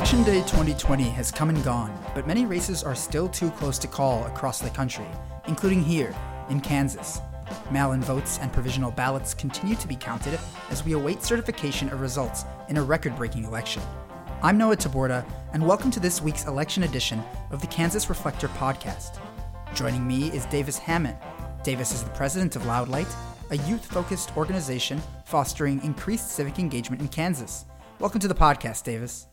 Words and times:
Election 0.00 0.22
Day 0.22 0.40
2020 0.40 1.02
has 1.10 1.30
come 1.30 1.50
and 1.50 1.62
gone, 1.62 1.94
but 2.14 2.26
many 2.26 2.46
races 2.46 2.82
are 2.82 2.94
still 2.94 3.28
too 3.28 3.50
close 3.50 3.78
to 3.78 3.86
call 3.86 4.24
across 4.24 4.58
the 4.58 4.70
country, 4.70 5.04
including 5.46 5.84
here 5.84 6.16
in 6.48 6.58
Kansas. 6.58 7.20
Mail 7.70 7.92
in 7.92 8.00
votes 8.00 8.38
and 8.38 8.50
provisional 8.50 8.90
ballots 8.90 9.34
continue 9.34 9.76
to 9.76 9.86
be 9.86 9.94
counted 9.94 10.40
as 10.70 10.82
we 10.86 10.94
await 10.94 11.22
certification 11.22 11.90
of 11.90 12.00
results 12.00 12.46
in 12.70 12.78
a 12.78 12.82
record 12.82 13.14
breaking 13.14 13.44
election. 13.44 13.82
I'm 14.42 14.56
Noah 14.56 14.78
Taborda, 14.78 15.22
and 15.52 15.68
welcome 15.68 15.90
to 15.90 16.00
this 16.00 16.22
week's 16.22 16.46
election 16.46 16.84
edition 16.84 17.22
of 17.50 17.60
the 17.60 17.66
Kansas 17.66 18.08
Reflector 18.08 18.48
podcast. 18.48 19.18
Joining 19.74 20.08
me 20.08 20.28
is 20.28 20.46
Davis 20.46 20.78
Hammet. 20.78 21.18
Davis 21.62 21.92
is 21.92 22.04
the 22.04 22.10
president 22.10 22.56
of 22.56 22.62
Loudlight, 22.62 23.14
a 23.50 23.58
youth 23.68 23.84
focused 23.84 24.34
organization 24.34 24.98
fostering 25.26 25.84
increased 25.84 26.30
civic 26.30 26.58
engagement 26.58 27.02
in 27.02 27.08
Kansas. 27.08 27.66
Welcome 27.98 28.20
to 28.20 28.28
the 28.28 28.34
podcast, 28.34 28.84
Davis. 28.84 29.26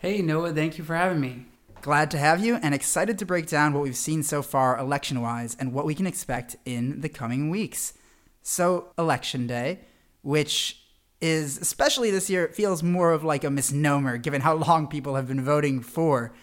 Hey, 0.00 0.20
Noah, 0.20 0.52
thank 0.52 0.76
you 0.76 0.84
for 0.84 0.94
having 0.94 1.20
me. 1.20 1.46
Glad 1.80 2.10
to 2.10 2.18
have 2.18 2.44
you 2.44 2.56
and 2.56 2.74
excited 2.74 3.18
to 3.18 3.24
break 3.24 3.46
down 3.46 3.72
what 3.72 3.82
we've 3.82 3.96
seen 3.96 4.22
so 4.22 4.42
far 4.42 4.78
election 4.78 5.22
wise 5.22 5.56
and 5.58 5.72
what 5.72 5.86
we 5.86 5.94
can 5.94 6.06
expect 6.06 6.54
in 6.66 7.00
the 7.00 7.08
coming 7.08 7.48
weeks. 7.48 7.94
So, 8.42 8.92
Election 8.98 9.46
Day, 9.46 9.80
which 10.20 10.82
is, 11.22 11.56
especially 11.56 12.10
this 12.10 12.28
year, 12.28 12.44
it 12.44 12.54
feels 12.54 12.82
more 12.82 13.12
of 13.12 13.24
like 13.24 13.42
a 13.42 13.50
misnomer 13.50 14.18
given 14.18 14.42
how 14.42 14.54
long 14.54 14.86
people 14.86 15.14
have 15.14 15.28
been 15.28 15.42
voting 15.42 15.80
for. 15.80 16.34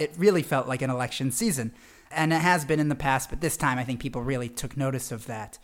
It 0.00 0.12
really 0.18 0.42
felt 0.42 0.66
like 0.66 0.82
an 0.82 0.90
election 0.90 1.30
season. 1.30 1.72
And 2.10 2.32
it 2.32 2.40
has 2.40 2.64
been 2.64 2.80
in 2.80 2.88
the 2.88 2.96
past, 2.96 3.30
but 3.30 3.40
this 3.40 3.56
time 3.56 3.78
I 3.78 3.84
think 3.84 4.00
people 4.00 4.22
really 4.22 4.48
took 4.48 4.76
notice 4.76 5.12
of 5.12 5.26
that. 5.26 5.58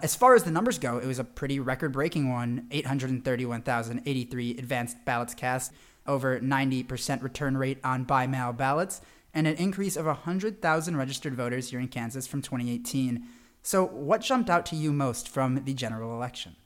As 0.00 0.16
far 0.16 0.34
as 0.34 0.42
the 0.42 0.50
numbers 0.50 0.80
go, 0.80 0.98
it 0.98 1.06
was 1.06 1.20
a 1.20 1.24
pretty 1.24 1.60
record 1.60 1.92
breaking 1.92 2.28
one 2.28 2.66
831,083 2.72 4.50
advanced 4.58 4.96
ballots 5.04 5.34
cast, 5.34 5.72
over 6.06 6.40
90% 6.40 7.22
return 7.22 7.56
rate 7.56 7.78
on 7.84 8.04
by 8.04 8.26
mail 8.26 8.52
ballots, 8.52 9.00
and 9.34 9.46
an 9.46 9.56
increase 9.56 9.96
of 9.96 10.06
100,000 10.06 10.96
registered 10.96 11.34
voters 11.34 11.70
here 11.70 11.80
in 11.80 11.88
Kansas 11.88 12.26
from 12.26 12.42
2018. 12.42 13.26
So, 13.62 13.86
what 13.86 14.20
jumped 14.20 14.50
out 14.50 14.66
to 14.66 14.76
you 14.76 14.92
most 14.92 15.28
from 15.28 15.64
the 15.64 15.74
general 15.74 16.14
election? 16.14 16.56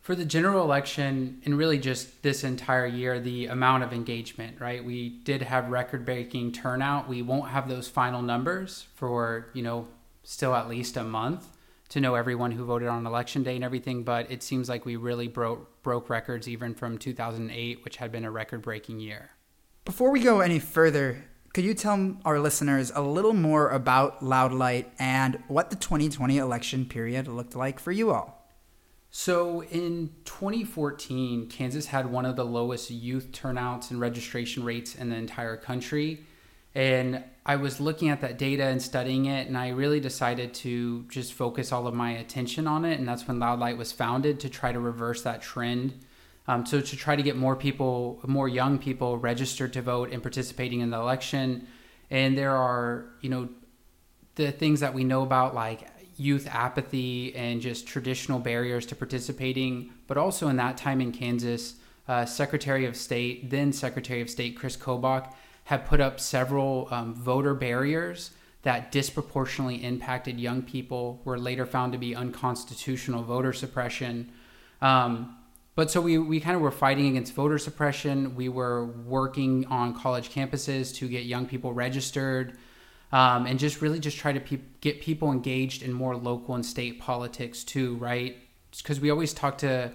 For 0.00 0.14
the 0.14 0.24
general 0.24 0.64
election, 0.64 1.40
and 1.46 1.56
really 1.56 1.78
just 1.78 2.22
this 2.22 2.44
entire 2.44 2.86
year, 2.86 3.18
the 3.20 3.46
amount 3.46 3.84
of 3.84 3.92
engagement, 3.92 4.60
right? 4.60 4.84
We 4.84 5.08
did 5.08 5.40
have 5.42 5.70
record 5.70 6.04
breaking 6.04 6.52
turnout. 6.52 7.08
We 7.08 7.22
won't 7.22 7.48
have 7.48 7.68
those 7.68 7.88
final 7.88 8.20
numbers 8.20 8.86
for, 8.94 9.46
you 9.54 9.62
know, 9.62 9.88
still 10.22 10.54
at 10.54 10.68
least 10.68 10.96
a 10.96 11.04
month 11.04 11.46
to 11.90 12.00
know 12.00 12.14
everyone 12.14 12.50
who 12.50 12.64
voted 12.64 12.88
on 12.88 13.06
election 13.06 13.42
day 13.42 13.54
and 13.54 13.64
everything, 13.64 14.02
but 14.02 14.30
it 14.30 14.42
seems 14.42 14.68
like 14.68 14.84
we 14.84 14.96
really 14.96 15.28
broke 15.28 15.82
broke 15.82 16.08
records 16.08 16.48
even 16.48 16.74
from 16.74 16.98
2008, 16.98 17.84
which 17.84 17.96
had 17.96 18.10
been 18.10 18.24
a 18.24 18.30
record 18.30 18.62
breaking 18.62 19.00
year. 19.00 19.30
Before 19.84 20.10
we 20.10 20.20
go 20.20 20.40
any 20.40 20.58
further, 20.58 21.24
could 21.52 21.64
you 21.64 21.74
tell 21.74 22.16
our 22.24 22.40
listeners 22.40 22.90
a 22.94 23.02
little 23.02 23.34
more 23.34 23.68
about 23.68 24.24
Loud 24.24 24.52
Light 24.52 24.90
and 24.98 25.42
what 25.46 25.70
the 25.70 25.76
2020 25.76 26.38
election 26.38 26.86
period 26.86 27.28
looked 27.28 27.54
like 27.54 27.78
for 27.78 27.92
you 27.92 28.10
all? 28.10 28.48
So 29.10 29.62
in 29.62 30.10
2014, 30.24 31.48
Kansas 31.48 31.86
had 31.86 32.10
one 32.10 32.24
of 32.24 32.34
the 32.34 32.44
lowest 32.44 32.90
youth 32.90 33.30
turnouts 33.30 33.92
and 33.92 34.00
registration 34.00 34.64
rates 34.64 34.96
in 34.96 35.10
the 35.10 35.16
entire 35.16 35.56
country. 35.56 36.24
And 36.74 37.22
I 37.46 37.56
was 37.56 37.78
looking 37.78 38.08
at 38.08 38.22
that 38.22 38.38
data 38.38 38.64
and 38.64 38.80
studying 38.80 39.26
it, 39.26 39.48
and 39.48 39.58
I 39.58 39.68
really 39.68 40.00
decided 40.00 40.54
to 40.54 41.04
just 41.10 41.34
focus 41.34 41.72
all 41.72 41.86
of 41.86 41.94
my 41.94 42.12
attention 42.12 42.66
on 42.66 42.86
it. 42.86 42.98
And 42.98 43.06
that's 43.06 43.28
when 43.28 43.38
Loud 43.38 43.58
Light 43.58 43.76
was 43.76 43.92
founded 43.92 44.40
to 44.40 44.48
try 44.48 44.72
to 44.72 44.80
reverse 44.80 45.22
that 45.22 45.42
trend. 45.42 46.00
Um, 46.46 46.64
so, 46.64 46.80
to 46.80 46.96
try 46.96 47.16
to 47.16 47.22
get 47.22 47.36
more 47.36 47.56
people, 47.56 48.20
more 48.26 48.48
young 48.48 48.78
people 48.78 49.18
registered 49.18 49.72
to 49.74 49.82
vote 49.82 50.10
and 50.10 50.22
participating 50.22 50.80
in 50.80 50.90
the 50.90 50.98
election. 50.98 51.66
And 52.10 52.36
there 52.36 52.56
are, 52.56 53.06
you 53.20 53.28
know, 53.28 53.48
the 54.36 54.50
things 54.50 54.80
that 54.80 54.94
we 54.94 55.04
know 55.04 55.22
about, 55.22 55.54
like 55.54 55.88
youth 56.16 56.48
apathy 56.50 57.34
and 57.34 57.60
just 57.60 57.86
traditional 57.86 58.38
barriers 58.38 58.86
to 58.86 58.96
participating. 58.96 59.92
But 60.06 60.16
also 60.16 60.48
in 60.48 60.56
that 60.56 60.76
time 60.76 61.00
in 61.00 61.12
Kansas, 61.12 61.74
uh, 62.08 62.24
Secretary 62.24 62.86
of 62.86 62.96
State, 62.96 63.50
then 63.50 63.72
Secretary 63.72 64.20
of 64.20 64.30
State 64.30 64.56
Chris 64.56 64.76
Kobach, 64.76 65.32
have 65.64 65.84
put 65.84 66.00
up 66.00 66.20
several 66.20 66.88
um, 66.90 67.14
voter 67.14 67.54
barriers 67.54 68.30
that 68.62 68.90
disproportionately 68.90 69.84
impacted 69.84 70.40
young 70.40 70.62
people, 70.62 71.20
were 71.24 71.38
later 71.38 71.66
found 71.66 71.92
to 71.92 71.98
be 71.98 72.14
unconstitutional 72.14 73.22
voter 73.22 73.52
suppression. 73.52 74.32
Um, 74.80 75.36
but 75.74 75.90
so 75.90 76.00
we, 76.00 76.16
we 76.18 76.40
kind 76.40 76.56
of 76.56 76.62
were 76.62 76.70
fighting 76.70 77.08
against 77.08 77.34
voter 77.34 77.58
suppression. 77.58 78.34
We 78.34 78.48
were 78.48 78.86
working 78.86 79.66
on 79.66 79.94
college 79.94 80.30
campuses 80.30 80.94
to 80.96 81.08
get 81.08 81.24
young 81.24 81.46
people 81.46 81.72
registered 81.72 82.56
um, 83.12 83.46
and 83.46 83.58
just 83.58 83.82
really 83.82 83.98
just 83.98 84.16
try 84.16 84.32
to 84.32 84.40
pe- 84.40 84.60
get 84.80 85.00
people 85.00 85.30
engaged 85.30 85.82
in 85.82 85.92
more 85.92 86.16
local 86.16 86.54
and 86.54 86.64
state 86.64 87.00
politics 87.00 87.64
too, 87.64 87.96
right? 87.96 88.36
Because 88.76 88.98
we 88.98 89.10
always 89.10 89.34
talk 89.34 89.58
to 89.58 89.92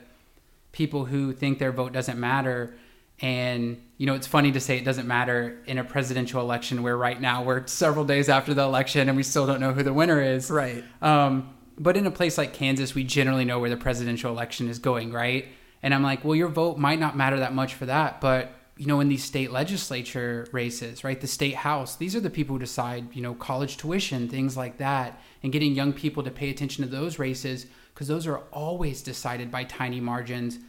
people 0.72 1.06
who 1.06 1.34
think 1.34 1.60
their 1.60 1.72
vote 1.72 1.92
doesn't 1.92 2.20
matter 2.20 2.76
and, 3.20 3.82
you 4.00 4.06
know, 4.06 4.16
it's 4.16 4.26
funny 4.26 4.54
to 4.54 4.62
say 4.62 4.78
it 4.78 4.86
doesn't 4.86 5.08
matter 5.08 5.62
in 5.68 5.78
a 5.78 5.84
presidential 5.84 6.40
election 6.40 6.82
where 6.84 6.96
right 6.96 7.20
now 7.20 7.44
we're 7.44 7.68
several 7.68 8.06
days 8.06 8.30
after 8.30 8.54
the 8.54 8.64
election 8.64 9.10
and 9.10 9.18
we 9.18 9.24
still 9.24 9.46
don't 9.46 9.60
know 9.60 9.74
who 9.74 9.84
the 9.84 9.94
winner 9.94 10.22
is. 10.22 10.50
Right. 10.50 10.86
Um, 11.02 11.54
but 11.78 11.98
in 11.98 12.08
a 12.08 12.12
place 12.12 12.38
like 12.38 12.54
Kansas, 12.54 12.96
we 12.96 13.04
generally 13.04 13.44
know 13.44 13.60
where 13.60 13.70
the 13.70 13.78
presidential 13.78 14.32
election 14.32 14.70
is 14.70 14.80
going, 14.80 15.12
right? 15.12 15.50
And 15.84 15.94
I'm 15.94 16.02
like, 16.02 16.24
well, 16.24 16.34
your 16.34 16.48
vote 16.48 16.78
might 16.78 16.98
not 16.98 17.18
matter 17.18 17.40
that 17.40 17.54
much 17.54 17.74
for 17.74 17.88
that, 17.88 18.22
but 18.22 18.54
you 18.78 18.86
know, 18.86 19.02
in 19.02 19.10
these 19.10 19.26
state 19.26 19.52
legislature 19.52 20.48
races, 20.54 21.04
right? 21.04 21.20
The 21.20 21.28
state 21.28 21.56
house, 21.56 21.98
these 21.98 22.16
are 22.16 22.22
the 22.22 22.30
people 22.30 22.56
who 22.56 22.60
decide, 22.60 23.14
you 23.14 23.22
know, 23.22 23.34
college 23.34 23.76
tuition, 23.76 24.30
things 24.30 24.56
like 24.56 24.78
that, 24.78 25.22
and 25.44 25.52
getting 25.52 25.74
young 25.74 25.92
people 25.92 26.24
to 26.24 26.32
pay 26.32 26.50
attention 26.50 26.86
to 26.86 26.90
those 26.90 27.20
races 27.20 27.66
because 27.94 28.08
those 28.08 28.26
are 28.26 28.38
always 28.54 29.02
decided 29.02 29.52
by 29.52 29.66
tiny 29.66 30.00
margins 30.00 30.60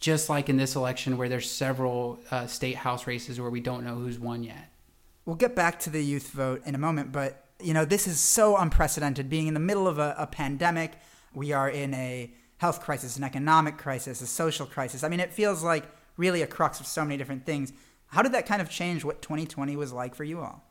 just 0.00 0.28
like 0.28 0.48
in 0.48 0.56
this 0.56 0.76
election 0.76 1.16
where 1.16 1.28
there's 1.28 1.50
several 1.50 2.20
uh, 2.30 2.46
state 2.46 2.76
house 2.76 3.06
races 3.06 3.40
where 3.40 3.50
we 3.50 3.60
don't 3.60 3.84
know 3.84 3.94
who's 3.94 4.18
won 4.18 4.42
yet. 4.42 4.70
We'll 5.24 5.36
get 5.36 5.56
back 5.56 5.78
to 5.80 5.90
the 5.90 6.04
youth 6.04 6.30
vote 6.30 6.62
in 6.64 6.74
a 6.74 6.78
moment, 6.78 7.12
but 7.12 7.44
you 7.60 7.72
know 7.72 7.84
this 7.84 8.06
is 8.06 8.20
so 8.20 8.56
unprecedented. 8.56 9.30
Being 9.30 9.46
in 9.46 9.54
the 9.54 9.60
middle 9.60 9.88
of 9.88 9.98
a, 9.98 10.14
a 10.18 10.26
pandemic, 10.26 10.92
we 11.34 11.52
are 11.52 11.68
in 11.68 11.94
a 11.94 12.30
health 12.58 12.80
crisis, 12.80 13.16
an 13.16 13.24
economic 13.24 13.76
crisis, 13.76 14.20
a 14.20 14.26
social 14.26 14.66
crisis. 14.66 15.02
I 15.04 15.08
mean, 15.08 15.20
it 15.20 15.32
feels 15.32 15.62
like 15.62 15.84
really 16.16 16.42
a 16.42 16.46
crux 16.46 16.80
of 16.80 16.86
so 16.86 17.04
many 17.04 17.16
different 17.16 17.44
things. 17.44 17.72
How 18.08 18.22
did 18.22 18.32
that 18.32 18.46
kind 18.46 18.62
of 18.62 18.70
change 18.70 19.04
what 19.04 19.20
2020 19.20 19.76
was 19.76 19.92
like 19.92 20.14
for 20.14 20.24
you 20.24 20.40
all? 20.40 20.62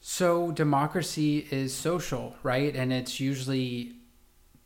So, 0.00 0.50
democracy 0.52 1.46
is 1.50 1.74
social, 1.74 2.36
right? 2.42 2.74
And 2.76 2.92
it's 2.92 3.20
usually 3.20 3.96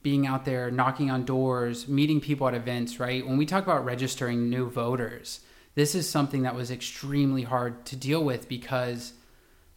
being 0.08 0.26
out 0.26 0.46
there 0.46 0.70
knocking 0.70 1.10
on 1.10 1.22
doors, 1.26 1.86
meeting 1.86 2.18
people 2.18 2.48
at 2.48 2.54
events, 2.54 2.98
right? 2.98 3.26
When 3.26 3.36
we 3.36 3.44
talk 3.44 3.62
about 3.62 3.84
registering 3.84 4.48
new 4.48 4.70
voters, 4.70 5.40
this 5.74 5.94
is 5.94 6.08
something 6.08 6.44
that 6.44 6.54
was 6.54 6.70
extremely 6.70 7.42
hard 7.42 7.84
to 7.84 7.94
deal 7.94 8.24
with 8.24 8.48
because 8.48 9.12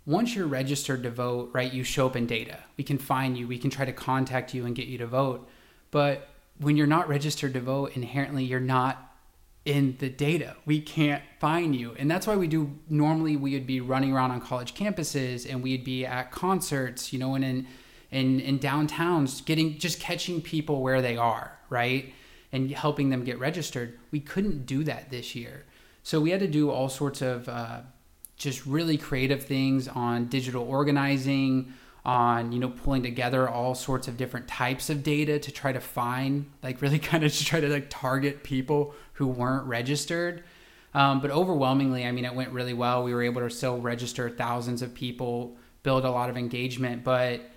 once 0.05 0.33
you're 0.33 0.47
registered 0.47 1.03
to 1.03 1.09
vote, 1.09 1.49
right, 1.51 1.73
you 1.73 1.83
show 1.83 2.05
up 2.05 2.15
in 2.15 2.27
data. 2.27 2.59
We 2.77 2.85
can 2.85 2.97
find 2.97 3.37
you, 3.37 3.45
we 3.45 3.57
can 3.57 3.69
try 3.69 3.83
to 3.83 3.91
contact 3.91 4.53
you 4.53 4.65
and 4.65 4.73
get 4.73 4.87
you 4.87 4.97
to 4.99 5.05
vote. 5.05 5.49
But 5.91 6.29
when 6.61 6.77
you're 6.77 6.87
not 6.87 7.09
registered 7.09 7.53
to 7.55 7.59
vote, 7.59 7.91
inherently 7.97 8.45
you're 8.45 8.61
not 8.61 9.13
in 9.65 9.97
the 9.99 10.07
data. 10.07 10.55
We 10.65 10.79
can't 10.79 11.21
find 11.41 11.75
you. 11.75 11.93
And 11.99 12.09
that's 12.09 12.25
why 12.25 12.37
we 12.37 12.47
do 12.47 12.79
normally 12.89 13.35
we 13.35 13.51
would 13.51 13.67
be 13.67 13.81
running 13.81 14.13
around 14.13 14.31
on 14.31 14.39
college 14.39 14.75
campuses 14.75 15.45
and 15.45 15.61
we'd 15.61 15.83
be 15.83 16.05
at 16.05 16.31
concerts, 16.31 17.11
you 17.11 17.19
know, 17.19 17.35
and 17.35 17.43
in 17.43 17.67
in, 18.11 18.39
in 18.39 18.59
downtowns, 18.59 19.43
getting 19.45 19.77
just 19.77 19.99
catching 19.99 20.41
people 20.41 20.81
where 20.81 21.01
they 21.01 21.17
are, 21.17 21.57
right? 21.69 22.13
And 22.51 22.69
helping 22.71 23.09
them 23.09 23.23
get 23.23 23.39
registered. 23.39 23.97
We 24.11 24.19
couldn't 24.19 24.65
do 24.65 24.83
that 24.83 25.09
this 25.09 25.35
year. 25.35 25.65
So 26.03 26.19
we 26.19 26.31
had 26.31 26.41
to 26.41 26.47
do 26.47 26.69
all 26.69 26.89
sorts 26.89 27.21
of 27.21 27.47
uh, 27.47 27.81
just 28.35 28.65
really 28.65 28.97
creative 28.97 29.43
things 29.43 29.87
on 29.87 30.25
digital 30.25 30.63
organizing, 30.63 31.73
on 32.03 32.51
you 32.51 32.59
know 32.59 32.69
pulling 32.69 33.03
together 33.03 33.47
all 33.47 33.75
sorts 33.75 34.07
of 34.07 34.17
different 34.17 34.47
types 34.47 34.89
of 34.89 35.03
data 35.03 35.37
to 35.37 35.51
try 35.51 35.71
to 35.71 35.79
find 35.79 36.49
like 36.63 36.81
really 36.81 36.99
kind 37.11 37.23
of 37.23 37.33
to 37.33 37.45
try 37.45 37.59
to 37.59 37.67
like 37.67 37.87
target 37.89 38.43
people 38.43 38.95
who 39.13 39.27
weren't 39.27 39.65
registered 39.67 40.43
um, 40.95 41.21
but 41.21 41.29
overwhelmingly 41.29 42.05
i 42.05 42.11
mean 42.11 42.25
it 42.25 42.33
went 42.33 42.51
really 42.51 42.73
well 42.73 43.03
we 43.03 43.13
were 43.13 43.21
able 43.21 43.41
to 43.41 43.49
still 43.49 43.79
register 43.79 44.29
thousands 44.29 44.81
of 44.81 44.93
people 44.95 45.55
build 45.83 46.03
a 46.03 46.09
lot 46.09 46.29
of 46.29 46.37
engagement 46.37 47.03
but 47.03 47.50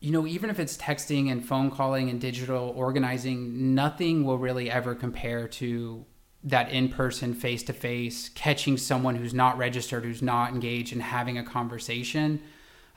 you 0.00 0.12
know, 0.12 0.26
even 0.26 0.48
if 0.50 0.60
it's 0.60 0.76
texting 0.76 1.30
and 1.30 1.44
phone 1.44 1.70
calling 1.70 2.08
and 2.08 2.20
digital 2.20 2.72
organizing, 2.76 3.74
nothing 3.74 4.24
will 4.24 4.38
really 4.38 4.70
ever 4.70 4.94
compare 4.94 5.48
to 5.48 6.04
that 6.44 6.70
in 6.70 6.88
person, 6.88 7.34
face 7.34 7.64
to 7.64 7.72
face, 7.72 8.28
catching 8.28 8.76
someone 8.76 9.16
who's 9.16 9.34
not 9.34 9.58
registered, 9.58 10.04
who's 10.04 10.22
not 10.22 10.52
engaged, 10.52 10.92
and 10.92 11.02
having 11.02 11.36
a 11.36 11.42
conversation. 11.42 12.40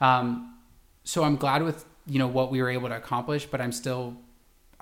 Um, 0.00 0.54
so 1.02 1.24
I'm 1.24 1.36
glad 1.36 1.62
with 1.62 1.84
you 2.06 2.18
know 2.18 2.28
what 2.28 2.50
we 2.50 2.62
were 2.62 2.70
able 2.70 2.88
to 2.88 2.96
accomplish, 2.96 3.46
but 3.46 3.60
I'm 3.60 3.72
still 3.72 4.16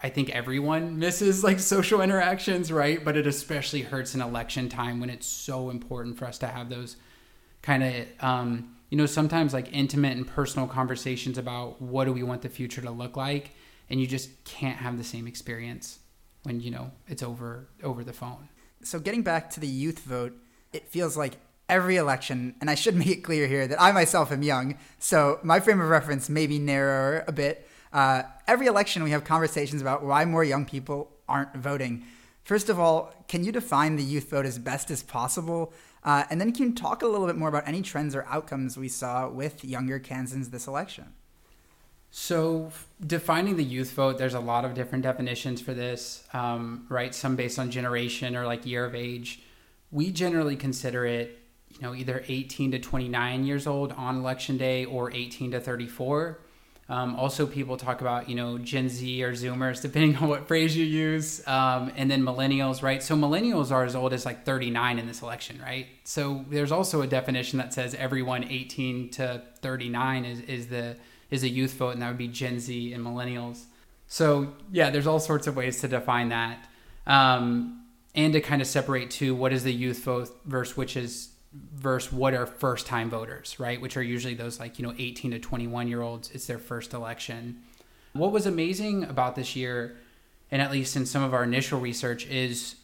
I 0.02 0.08
think 0.08 0.30
everyone 0.30 0.98
misses 0.98 1.44
like 1.44 1.60
social 1.60 2.00
interactions, 2.00 2.72
right? 2.72 3.02
But 3.04 3.16
it 3.16 3.26
especially 3.26 3.82
hurts 3.82 4.14
in 4.14 4.20
election 4.20 4.68
time 4.68 5.00
when 5.00 5.10
it's 5.10 5.26
so 5.26 5.70
important 5.70 6.18
for 6.18 6.26
us 6.26 6.38
to 6.38 6.46
have 6.46 6.68
those 6.68 6.96
kind 7.62 7.82
of, 7.82 8.06
um, 8.20 8.76
you 8.90 8.96
know, 8.96 9.06
sometimes 9.06 9.54
like 9.54 9.72
intimate 9.72 10.16
and 10.16 10.26
personal 10.26 10.66
conversations 10.66 11.38
about 11.38 11.80
what 11.80 12.04
do 12.04 12.12
we 12.12 12.22
want 12.22 12.42
the 12.42 12.48
future 12.48 12.82
to 12.82 12.90
look 12.90 13.16
like, 13.16 13.52
and 13.88 14.00
you 14.00 14.06
just 14.06 14.44
can't 14.44 14.78
have 14.78 14.98
the 14.98 15.04
same 15.04 15.26
experience 15.26 16.00
when 16.42 16.60
you 16.60 16.70
know 16.70 16.90
it's 17.06 17.22
over 17.22 17.68
over 17.82 18.04
the 18.04 18.12
phone. 18.12 18.48
So 18.82 18.98
getting 18.98 19.22
back 19.22 19.50
to 19.50 19.60
the 19.60 19.66
youth 19.66 20.00
vote, 20.00 20.36
it 20.72 20.88
feels 20.88 21.16
like 21.16 21.34
every 21.68 21.96
election, 21.96 22.56
and 22.60 22.68
I 22.68 22.74
should 22.74 22.96
make 22.96 23.08
it 23.08 23.22
clear 23.22 23.46
here 23.46 23.68
that 23.68 23.80
I 23.80 23.92
myself 23.92 24.32
am 24.32 24.42
young, 24.42 24.76
so 24.98 25.38
my 25.44 25.60
frame 25.60 25.80
of 25.80 25.88
reference 25.88 26.28
may 26.28 26.46
be 26.46 26.58
narrower 26.58 27.24
a 27.28 27.32
bit. 27.32 27.68
Uh, 27.92 28.22
every 28.46 28.66
election, 28.66 29.02
we 29.02 29.10
have 29.10 29.24
conversations 29.24 29.80
about 29.80 30.04
why 30.04 30.24
more 30.24 30.44
young 30.44 30.64
people 30.64 31.12
aren't 31.28 31.54
voting. 31.56 32.04
First 32.42 32.68
of 32.68 32.80
all, 32.80 33.12
can 33.28 33.44
you 33.44 33.52
define 33.52 33.94
the 33.94 34.02
youth 34.02 34.30
vote 34.30 34.46
as 34.46 34.58
best 34.58 34.90
as 34.90 35.02
possible? 35.02 35.72
Uh, 36.02 36.24
and 36.30 36.40
then 36.40 36.52
can 36.52 36.68
you 36.68 36.74
talk 36.74 37.02
a 37.02 37.06
little 37.06 37.26
bit 37.26 37.36
more 37.36 37.48
about 37.48 37.68
any 37.68 37.82
trends 37.82 38.14
or 38.14 38.24
outcomes 38.24 38.76
we 38.76 38.88
saw 38.88 39.28
with 39.28 39.64
younger 39.64 39.98
Kansans 39.98 40.50
this 40.50 40.66
election? 40.66 41.12
So, 42.12 42.72
defining 43.06 43.56
the 43.56 43.64
youth 43.64 43.92
vote, 43.92 44.18
there's 44.18 44.34
a 44.34 44.40
lot 44.40 44.64
of 44.64 44.74
different 44.74 45.04
definitions 45.04 45.60
for 45.60 45.74
this, 45.74 46.24
um, 46.32 46.86
right? 46.88 47.14
Some 47.14 47.36
based 47.36 47.58
on 47.58 47.70
generation 47.70 48.34
or 48.34 48.46
like 48.46 48.66
year 48.66 48.84
of 48.84 48.96
age. 48.96 49.42
We 49.92 50.10
generally 50.10 50.56
consider 50.56 51.06
it 51.06 51.40
you 51.70 51.80
know, 51.82 51.94
either 51.94 52.24
18 52.26 52.72
to 52.72 52.78
29 52.78 53.44
years 53.44 53.66
old 53.66 53.92
on 53.92 54.18
election 54.18 54.58
day 54.58 54.84
or 54.84 55.12
18 55.12 55.52
to 55.52 55.60
34. 55.60 56.40
Um, 56.90 57.14
also, 57.14 57.46
people 57.46 57.76
talk 57.76 58.00
about, 58.00 58.28
you 58.28 58.34
know, 58.34 58.58
Gen 58.58 58.88
Z 58.88 59.22
or 59.22 59.32
Zoomers, 59.32 59.80
depending 59.82 60.16
on 60.16 60.28
what 60.28 60.48
phrase 60.48 60.76
you 60.76 60.84
use. 60.84 61.46
Um, 61.46 61.92
and 61.96 62.10
then 62.10 62.22
millennials, 62.22 62.82
right? 62.82 63.00
So 63.00 63.14
millennials 63.14 63.70
are 63.70 63.84
as 63.84 63.94
old 63.94 64.12
as 64.12 64.26
like 64.26 64.44
39 64.44 64.98
in 64.98 65.06
this 65.06 65.22
election, 65.22 65.60
right? 65.62 65.86
So 66.02 66.44
there's 66.50 66.72
also 66.72 67.00
a 67.02 67.06
definition 67.06 67.58
that 67.58 67.72
says 67.72 67.94
everyone 67.94 68.42
18 68.44 69.10
to 69.10 69.40
39 69.62 70.24
is, 70.24 70.40
is 70.40 70.66
the 70.66 70.96
is 71.30 71.44
a 71.44 71.48
youth 71.48 71.74
vote, 71.74 71.90
and 71.90 72.02
that 72.02 72.08
would 72.08 72.18
be 72.18 72.26
Gen 72.26 72.58
Z 72.58 72.92
and 72.92 73.06
millennials. 73.06 73.66
So 74.08 74.54
yeah, 74.72 74.90
there's 74.90 75.06
all 75.06 75.20
sorts 75.20 75.46
of 75.46 75.54
ways 75.54 75.80
to 75.82 75.88
define 75.88 76.30
that. 76.30 76.68
Um, 77.06 77.84
and 78.16 78.32
to 78.32 78.40
kind 78.40 78.60
of 78.60 78.66
separate 78.66 79.12
to 79.12 79.32
what 79.34 79.52
is 79.52 79.62
the 79.62 79.72
youth 79.72 80.02
vote 80.02 80.28
versus 80.44 80.76
which 80.76 80.96
is 80.96 81.28
versus 81.52 82.12
what 82.12 82.34
are 82.34 82.46
first 82.46 82.86
time 82.86 83.10
voters, 83.10 83.58
right? 83.58 83.80
Which 83.80 83.96
are 83.96 84.02
usually 84.02 84.34
those 84.34 84.60
like, 84.60 84.78
you 84.78 84.86
know, 84.86 84.94
18 84.96 85.32
to 85.32 85.38
21 85.38 85.88
year 85.88 86.02
olds. 86.02 86.30
It's 86.30 86.46
their 86.46 86.58
first 86.58 86.94
election. 86.94 87.62
What 88.12 88.32
was 88.32 88.46
amazing 88.46 89.04
about 89.04 89.36
this 89.36 89.56
year, 89.56 89.96
and 90.50 90.62
at 90.62 90.70
least 90.70 90.96
in 90.96 91.06
some 91.06 91.22
of 91.22 91.34
our 91.34 91.44
initial 91.44 91.80
research, 91.80 92.26
is 92.26 92.76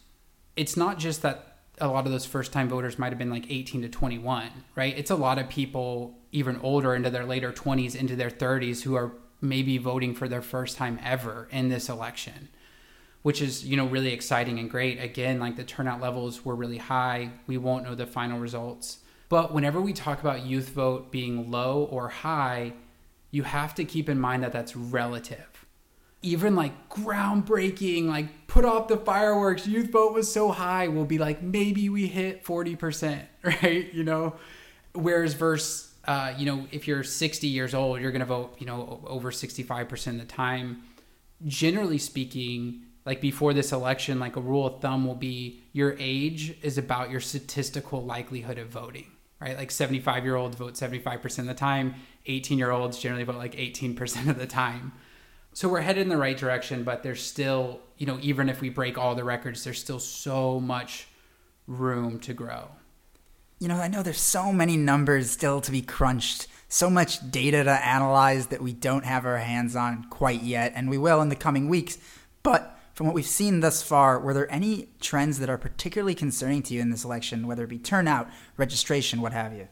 it's 0.57 0.77
not 0.77 0.99
just 0.99 1.23
that 1.23 1.59
a 1.81 1.89
lot 1.89 2.07
of 2.07 2.13
those 2.13 2.27
first 2.27 2.53
time 2.53 2.69
voters 2.69 2.99
might 2.99 3.11
have 3.11 3.19
been 3.19 3.31
like 3.31 3.51
18 3.51 3.83
to 3.83 3.89
21, 3.89 4.51
right? 4.75 4.97
It's 4.97 5.11
a 5.11 5.17
lot 5.17 5.39
of 5.39 5.49
people 5.49 6.19
even 6.33 6.59
older 6.63 6.95
into 6.95 7.11
their 7.11 7.25
later 7.25 7.53
20s, 7.53 7.95
into 7.95 8.17
their 8.17 8.31
30s 8.31 8.83
who 8.83 8.95
are 8.95 9.13
maybe 9.41 9.79
voting 9.79 10.15
for 10.15 10.29
their 10.29 10.43
first 10.43 10.77
time 10.77 10.99
ever 11.05 11.49
in 11.51 11.69
this 11.69 11.89
election 11.89 12.49
which 13.27 13.43
is 13.43 13.67
you 13.67 13.77
know 13.77 13.87
really 13.87 14.13
exciting 14.13 14.61
and 14.61 14.71
great. 14.71 15.03
Again 15.03 15.41
like 15.41 15.57
the 15.57 15.65
turnout 15.65 16.01
levels 16.01 16.45
were 16.45 16.55
really 16.55 16.79
high. 16.79 17.33
We 17.49 17.59
won't 17.59 17.83
know 17.83 17.97
the 17.97 18.07
final 18.07 18.39
results. 18.39 18.99
But 19.29 19.53
whenever 19.53 19.81
we 19.81 19.93
talk 19.93 20.21
about 20.21 20.47
youth 20.47 20.69
vote 20.69 21.11
being 21.11 21.51
low 21.51 21.83
or 21.91 22.07
high 22.07 22.75
you 23.33 23.43
have 23.43 23.75
to 23.75 23.85
keep 23.85 24.09
in 24.09 24.21
mind 24.21 24.45
that 24.45 24.53
that's 24.53 24.77
relative. 24.77 25.67
Even 26.23 26.55
like 26.55 26.89
groundbreaking 26.89 28.07
like 28.07 28.47
put 28.47 28.65
off 28.65 28.87
the 28.87 28.97
fireworks 28.97 29.67
youth 29.67 29.91
vote 29.91 30.15
was 30.15 30.33
so 30.33 30.53
high 30.53 30.87
we'll 30.87 31.05
be 31.05 31.19
like 31.19 31.43
maybe 31.43 31.89
we 31.89 32.07
hit 32.07 32.45
40% 32.45 33.23
right? 33.43 33.93
You 33.93 34.05
know? 34.05 34.37
Whereas 34.93 35.35
versus 35.35 35.93
uh, 36.05 36.33
you 36.39 36.47
know 36.47 36.69
if 36.71 36.87
you're 36.87 37.03
60 37.03 37.49
years 37.49 37.75
old 37.75 38.01
you're 38.01 38.13
going 38.13 38.21
to 38.21 38.25
vote 38.25 38.55
you 38.61 38.67
know 38.67 39.01
over 39.05 39.33
65% 39.33 40.07
of 40.07 40.19
the 40.19 40.25
time. 40.27 40.85
Generally 41.45 41.99
speaking 41.99 42.86
like 43.07 43.21
before 43.21 43.55
this 43.55 43.73
election, 43.73 44.19
like 44.19 44.37
a 44.37 44.41
rule 44.41 44.67
of 44.67 44.81
thumb 44.81 45.07
will 45.07 45.15
be 45.15 45.63
your 45.73 45.97
age 45.99 46.59
is 46.63 46.77
about 46.77 47.09
your 47.09 47.21
statistical 47.21 48.05
likelihood 48.05 48.59
of 48.59 48.67
voting, 48.67 49.07
right? 49.41 49.57
Like 49.57 49.71
75 49.71 50.25
year 50.25 50.35
olds 50.35 50.57
vote 50.57 50.75
75% 50.75 51.39
of 51.39 51.47
the 51.47 51.55
time, 51.55 51.95
18 52.27 52.59
year 52.59 52.73
olds 52.73 52.99
generally 52.99 53.23
vote 53.23 53.37
like 53.37 53.55
18% 53.55 54.29
of 54.29 54.39
the 54.39 54.47
time. 54.47 54.93
So 55.53 55.69
we're 55.69 55.81
headed 55.81 56.03
in 56.03 56.09
the 56.09 56.19
right 56.19 56.37
direction, 56.37 56.83
but 56.83 57.03
there's 57.03 57.23
still, 57.23 57.81
you 57.97 58.07
know, 58.07 58.19
even 58.21 58.51
if 58.51 58.61
we 58.61 58.69
break 58.69 58.99
all 58.99 59.15
the 59.15 59.25
records, 59.25 59.65
there's 59.65 59.79
still 59.79 60.01
so 60.01 60.61
much 60.61 61.07
room 61.67 62.19
to 62.21 62.35
grow. 62.35 62.69
You 63.59 63.69
know, 63.69 63.77
I 63.77 63.89
know 63.89 64.03
there's 64.03 64.21
so 64.21 64.53
many 64.53 64.77
numbers 64.77 65.31
still 65.31 65.63
to 65.63 65.71
be 65.71 65.81
crunched, 65.81 66.47
so 66.69 66.91
much 66.91 67.31
data 67.31 67.65
to 67.65 67.87
analyze 67.87 68.49
that 68.49 68.61
we 68.61 68.75
don't 68.75 69.07
have 69.07 69.25
our 69.25 69.39
hands 69.39 69.75
on 69.77 70.05
quite 70.11 70.43
yet, 70.43 70.73
and 70.75 70.91
we 70.91 70.99
will 70.99 71.23
in 71.23 71.31
the 71.31 71.37
coming 71.37 71.71
weeks. 71.71 71.97
But 72.43 72.76
from 72.97 73.07
what 73.07 73.15
we've 73.15 73.27
seen 73.27 73.61
thus 73.61 73.83
far, 73.83 74.19
were 74.19 74.33
there 74.33 74.51
any 74.51 74.89
trends 75.03 75.39
that 75.39 75.51
are 75.51 75.59
particularly 75.59 76.15
concerning 76.15 76.63
to 76.63 76.73
you 76.73 76.81
in 76.81 76.89
this 76.89 77.05
election, 77.05 77.47
whether 77.47 77.65
it 77.65 77.69
be 77.69 77.79
turnout, 77.79 78.27
registration, 78.57 79.21
what 79.21 79.35
have 79.35 79.53
you? 79.53 79.69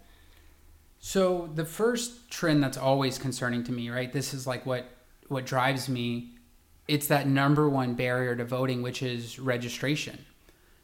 So 0.99 1.49
the 1.55 1.65
first 1.65 2.31
trend 2.31 2.63
that's 2.63 2.77
always 2.77 3.19
concerning 3.19 3.65
to 3.65 3.73
me, 3.73 3.89
right? 3.89 4.13
This 4.13 4.35
is 4.35 4.47
like 4.47 4.67
what 4.67 4.91
what 5.29 5.47
drives 5.47 5.89
me. 5.89 6.33
It's 6.87 7.07
that 7.07 7.27
number 7.27 7.67
one 7.67 7.95
barrier 7.95 8.37
to 8.37 8.45
voting, 8.45 8.83
which 8.83 9.03
is 9.03 9.39
registration. 9.39 10.27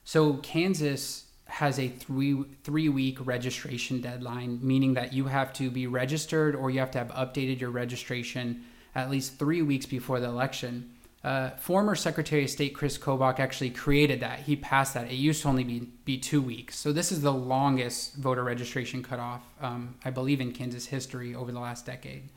So 0.04 0.38
Kansas 0.38 1.26
has 1.44 1.78
a 1.78 1.88
three 1.88 2.42
three 2.64 2.88
week 2.88 3.18
registration 3.20 4.00
deadline, 4.00 4.60
meaning 4.62 4.94
that 4.94 5.12
you 5.12 5.26
have 5.26 5.52
to 5.54 5.70
be 5.70 5.86
registered 5.86 6.56
or 6.56 6.70
you 6.70 6.80
have 6.80 6.90
to 6.92 6.98
have 6.98 7.08
updated 7.08 7.60
your 7.60 7.70
registration 7.70 8.64
at 8.94 9.10
least 9.10 9.38
three 9.38 9.60
weeks 9.60 9.84
before 9.84 10.20
the 10.20 10.26
election. 10.26 10.94
Uh, 11.22 11.50
former 11.50 11.94
Secretary 11.94 12.44
of 12.44 12.50
State 12.50 12.74
Chris 12.74 12.96
Kobach 12.96 13.38
actually 13.38 13.70
created 13.70 14.20
that. 14.20 14.40
He 14.40 14.56
passed 14.56 14.94
that. 14.94 15.10
It 15.10 15.16
used 15.16 15.42
to 15.42 15.48
only 15.48 15.64
be, 15.64 15.80
be 16.06 16.16
two 16.16 16.40
weeks. 16.40 16.76
So 16.78 16.92
this 16.92 17.12
is 17.12 17.20
the 17.20 17.32
longest 17.32 18.14
voter 18.14 18.42
registration 18.42 19.02
cutoff, 19.02 19.42
um, 19.60 19.96
I 20.02 20.10
believe, 20.10 20.40
in 20.40 20.52
Kansas 20.52 20.86
history 20.86 21.34
over 21.34 21.52
the 21.52 21.60
last 21.60 21.84
decade. 21.84 22.30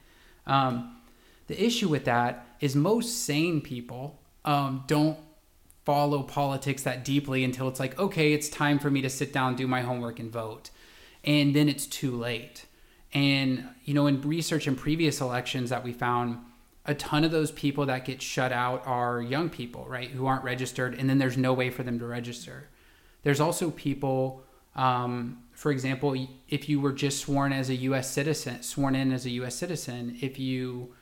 Um, 0.45 0.97
the 1.47 1.63
issue 1.63 1.87
with 1.87 2.03
that 2.05 2.45
is 2.59 2.75
most 2.75 3.23
sane 3.25 3.61
people 3.61 4.19
um, 4.43 4.83
don't 4.87 5.17
follow 5.85 6.23
politics 6.23 6.83
that 6.83 7.05
deeply 7.05 7.43
until 7.43 7.69
it's 7.69 7.79
like, 7.79 7.97
okay, 7.97 8.33
it's 8.33 8.49
time 8.49 8.79
for 8.79 8.89
me 8.89 9.01
to 9.01 9.09
sit 9.09 9.31
down, 9.31 9.55
do 9.55 9.67
my 9.67 9.81
homework, 9.81 10.19
and 10.19 10.31
vote. 10.31 10.71
And 11.23 11.55
then 11.55 11.69
it's 11.69 11.85
too 11.85 12.11
late. 12.11 12.65
And, 13.13 13.69
you 13.85 13.93
know, 13.93 14.07
in 14.07 14.21
research 14.21 14.67
in 14.67 14.75
previous 14.75 15.21
elections 15.21 15.69
that 15.69 15.83
we 15.83 15.93
found, 15.93 16.39
a 16.85 16.93
ton 16.93 17.23
of 17.23 17.31
those 17.31 17.51
people 17.51 17.85
that 17.85 18.05
get 18.05 18.21
shut 18.21 18.51
out 18.51 18.85
are 18.85 19.21
young 19.21 19.49
people, 19.49 19.85
right, 19.87 20.09
who 20.09 20.25
aren't 20.25 20.43
registered, 20.43 20.93
and 20.95 21.09
then 21.09 21.17
there's 21.17 21.37
no 21.37 21.53
way 21.53 21.69
for 21.69 21.83
them 21.83 21.97
to 21.99 22.05
register. 22.05 22.67
There's 23.23 23.39
also 23.39 23.71
people, 23.71 24.43
um, 24.75 25.43
for 25.53 25.71
example, 25.71 26.27
if 26.49 26.67
you 26.67 26.81
were 26.81 26.91
just 26.91 27.21
sworn 27.21 27.53
as 27.53 27.69
a 27.69 27.75
U.S. 27.75 28.11
citizen, 28.11 28.61
sworn 28.63 28.95
in 28.95 29.13
as 29.13 29.25
a 29.25 29.29
U.S. 29.31 29.55
citizen, 29.55 30.17
if 30.21 30.37
you 30.37 30.93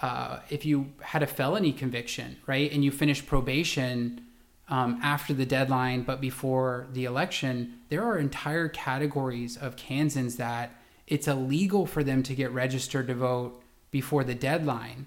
uh, 0.00 0.38
if 0.48 0.64
you 0.64 0.90
had 1.02 1.22
a 1.22 1.26
felony 1.26 1.72
conviction, 1.72 2.38
right, 2.46 2.72
and 2.72 2.82
you 2.82 2.90
finished 2.90 3.26
probation 3.26 4.26
um, 4.70 4.98
after 5.02 5.34
the 5.34 5.44
deadline 5.44 6.02
but 6.02 6.22
before 6.22 6.86
the 6.92 7.04
election, 7.04 7.80
there 7.90 8.02
are 8.02 8.16
entire 8.16 8.68
categories 8.68 9.58
of 9.58 9.76
Kansans 9.76 10.36
that 10.36 10.74
it's 11.06 11.28
illegal 11.28 11.84
for 11.84 12.02
them 12.02 12.22
to 12.22 12.34
get 12.34 12.50
registered 12.52 13.08
to 13.08 13.14
vote 13.14 13.62
before 13.90 14.24
the 14.24 14.34
deadline, 14.34 15.06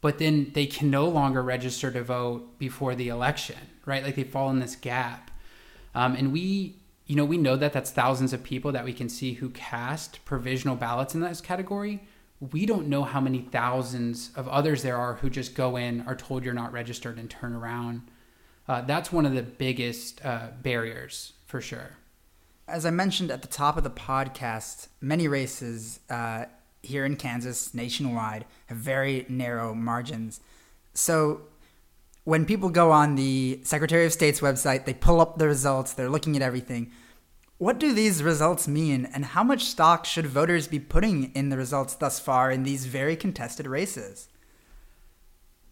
but 0.00 0.18
then 0.18 0.50
they 0.54 0.66
can 0.66 0.90
no 0.90 1.08
longer 1.08 1.42
register 1.42 1.90
to 1.90 2.02
vote 2.02 2.58
before 2.58 2.94
the 2.94 3.08
election, 3.08 3.58
right? 3.86 4.02
Like 4.02 4.16
they 4.16 4.24
fall 4.24 4.50
in 4.50 4.60
this 4.60 4.76
gap. 4.76 5.30
Um, 5.94 6.14
and 6.14 6.32
we, 6.32 6.76
you 7.06 7.16
know, 7.16 7.24
we 7.24 7.38
know 7.38 7.56
that 7.56 7.72
that's 7.72 7.90
thousands 7.90 8.32
of 8.32 8.42
people 8.42 8.72
that 8.72 8.84
we 8.84 8.92
can 8.92 9.08
see 9.08 9.34
who 9.34 9.50
cast 9.50 10.24
provisional 10.24 10.76
ballots 10.76 11.14
in 11.14 11.20
this 11.20 11.40
category. 11.40 12.02
We 12.52 12.66
don't 12.66 12.88
know 12.88 13.04
how 13.04 13.20
many 13.20 13.40
thousands 13.40 14.30
of 14.36 14.48
others 14.48 14.82
there 14.82 14.96
are 14.96 15.14
who 15.14 15.30
just 15.30 15.54
go 15.54 15.76
in, 15.76 16.02
are 16.02 16.16
told 16.16 16.44
you're 16.44 16.52
not 16.52 16.72
registered, 16.72 17.18
and 17.18 17.30
turn 17.30 17.54
around. 17.54 18.02
Uh, 18.66 18.80
that's 18.80 19.12
one 19.12 19.26
of 19.26 19.34
the 19.34 19.42
biggest 19.42 20.24
uh, 20.24 20.48
barriers 20.62 21.34
for 21.46 21.60
sure. 21.60 21.96
As 22.66 22.86
I 22.86 22.90
mentioned 22.90 23.30
at 23.30 23.42
the 23.42 23.48
top 23.48 23.76
of 23.76 23.84
the 23.84 23.90
podcast, 23.90 24.88
many 25.00 25.28
races 25.28 26.00
uh, 26.08 26.46
here 26.84 27.04
in 27.04 27.16
Kansas, 27.16 27.74
nationwide, 27.74 28.44
have 28.66 28.78
very 28.78 29.26
narrow 29.28 29.74
margins. 29.74 30.40
So 30.92 31.42
when 32.24 32.46
people 32.46 32.70
go 32.70 32.90
on 32.90 33.16
the 33.16 33.60
Secretary 33.64 34.06
of 34.06 34.12
State's 34.12 34.40
website, 34.40 34.84
they 34.84 34.94
pull 34.94 35.20
up 35.20 35.38
the 35.38 35.46
results, 35.46 35.92
they're 35.92 36.08
looking 36.08 36.36
at 36.36 36.42
everything. 36.42 36.92
What 37.58 37.78
do 37.78 37.92
these 37.92 38.22
results 38.22 38.66
mean, 38.66 39.06
and 39.14 39.24
how 39.24 39.44
much 39.44 39.64
stock 39.64 40.04
should 40.04 40.26
voters 40.26 40.66
be 40.66 40.80
putting 40.80 41.32
in 41.34 41.50
the 41.50 41.56
results 41.56 41.94
thus 41.94 42.18
far 42.18 42.50
in 42.50 42.64
these 42.64 42.86
very 42.86 43.16
contested 43.16 43.66
races? 43.66 44.28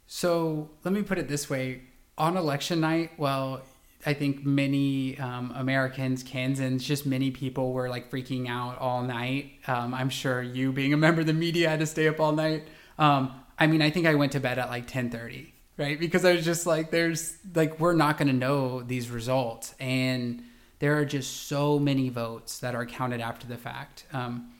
So 0.06 0.70
let 0.84 0.94
me 0.94 1.02
put 1.02 1.18
it 1.18 1.28
this 1.28 1.50
way: 1.50 1.82
on 2.16 2.36
election 2.36 2.80
night, 2.80 3.12
well, 3.18 3.62
I 4.04 4.14
think 4.14 4.44
many 4.44 5.16
um, 5.18 5.52
Americans, 5.54 6.22
Kansans, 6.22 6.84
just 6.84 7.06
many 7.06 7.30
people 7.30 7.72
were 7.72 7.88
like 7.88 8.10
freaking 8.10 8.48
out 8.48 8.78
all 8.78 9.02
night. 9.02 9.52
Um, 9.68 9.94
I'm 9.94 10.08
sure 10.08 10.42
you, 10.42 10.72
being 10.72 10.92
a 10.92 10.96
member 10.96 11.20
of 11.20 11.26
the 11.26 11.32
media, 11.32 11.68
had 11.68 11.78
to 11.80 11.86
stay 11.86 12.08
up 12.08 12.18
all 12.18 12.32
night. 12.32 12.66
Um, 12.98 13.32
I 13.58 13.68
mean, 13.68 13.80
I 13.80 13.90
think 13.90 14.06
I 14.06 14.14
went 14.14 14.32
to 14.32 14.40
bed 14.40 14.58
at 14.58 14.68
like 14.68 14.88
10:30, 14.88 15.52
right? 15.76 15.98
Because 16.00 16.24
I 16.24 16.32
was 16.32 16.44
just 16.44 16.66
like, 16.66 16.90
"There's 16.90 17.36
like, 17.54 17.78
we're 17.78 17.94
not 17.94 18.18
going 18.18 18.28
to 18.28 18.34
know 18.34 18.82
these 18.82 19.08
results," 19.08 19.74
and 19.78 20.42
there 20.80 20.98
are 20.98 21.04
just 21.04 21.46
so 21.46 21.78
many 21.78 22.08
votes 22.08 22.58
that 22.58 22.74
are 22.74 22.84
counted 22.84 23.20
after 23.20 23.46
the 23.46 23.56
fact. 23.56 24.04
Um, 24.12 24.50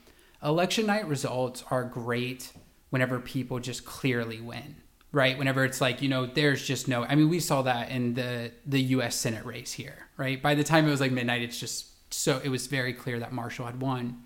election 0.41 0.85
night 0.85 1.07
results 1.07 1.65
are 1.69 1.83
great 1.83 2.53
whenever 2.91 3.19
people 3.19 3.59
just 3.59 3.83
clearly 3.83 4.39
win 4.39 4.75
right? 5.13 5.37
Whenever 5.37 5.63
it's 5.63 5.79
like, 5.79 6.01
you 6.01 6.09
know, 6.09 6.25
there's 6.25 6.65
just 6.65 6.89
no 6.89 7.05
I 7.05 7.15
mean, 7.15 7.29
we 7.29 7.39
saw 7.39 7.61
that 7.61 7.89
in 7.89 8.15
the 8.15 8.51
the 8.65 8.81
US 8.81 9.15
Senate 9.15 9.45
race 9.45 9.71
here, 9.71 10.09
right? 10.17 10.41
By 10.41 10.55
the 10.55 10.63
time 10.65 10.85
it 10.85 10.91
was 10.91 10.99
like 10.99 11.13
midnight, 11.13 11.41
it's 11.41 11.59
just 11.59 12.13
so 12.13 12.41
it 12.43 12.49
was 12.49 12.67
very 12.67 12.93
clear 12.93 13.19
that 13.19 13.31
Marshall 13.31 13.67
had 13.67 13.81
won. 13.81 14.23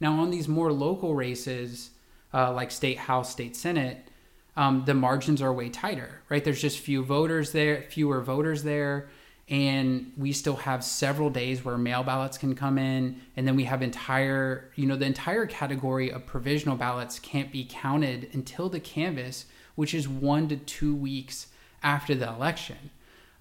Now 0.00 0.18
on 0.20 0.30
these 0.30 0.48
more 0.48 0.72
local 0.72 1.14
races, 1.14 1.90
uh, 2.32 2.52
like 2.52 2.72
state 2.72 2.98
house, 2.98 3.30
state 3.30 3.54
senate, 3.54 4.08
um, 4.56 4.84
the 4.86 4.94
margins 4.94 5.42
are 5.42 5.52
way 5.52 5.68
tighter, 5.68 6.22
right? 6.28 6.42
There's 6.42 6.60
just 6.60 6.78
few 6.78 7.04
voters 7.04 7.52
there, 7.52 7.82
fewer 7.82 8.20
voters 8.20 8.62
there, 8.62 9.08
and 9.48 10.12
we 10.16 10.32
still 10.32 10.56
have 10.56 10.82
several 10.82 11.30
days 11.30 11.64
where 11.64 11.76
mail 11.76 12.02
ballots 12.02 12.38
can 12.38 12.54
come 12.54 12.78
in, 12.78 13.20
and 13.36 13.46
then 13.46 13.56
we 13.56 13.64
have 13.64 13.82
entire, 13.82 14.70
you 14.74 14.86
know, 14.86 14.96
the 14.96 15.06
entire 15.06 15.46
category 15.46 16.10
of 16.10 16.24
provisional 16.26 16.76
ballots 16.76 17.18
can't 17.18 17.52
be 17.52 17.66
counted 17.68 18.28
until 18.32 18.68
the 18.68 18.80
canvass 18.80 19.46
which 19.74 19.94
is 19.94 20.08
one 20.08 20.48
to 20.48 20.56
two 20.56 20.94
weeks 20.94 21.48
after 21.82 22.14
the 22.14 22.28
election. 22.28 22.90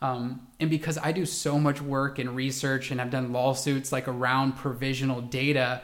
Um, 0.01 0.48
and 0.60 0.69
because 0.69 0.98
I 0.98 1.12
do 1.12 1.25
so 1.25 1.57
much 1.57 1.81
work 1.81 2.19
and 2.19 2.36
research 2.36 2.91
and 2.91 3.00
I've 3.00 3.10
done 3.10 3.31
lawsuits 3.31 3.91
like 3.91 4.07
around 4.07 4.53
provisional 4.53 5.22
data, 5.22 5.81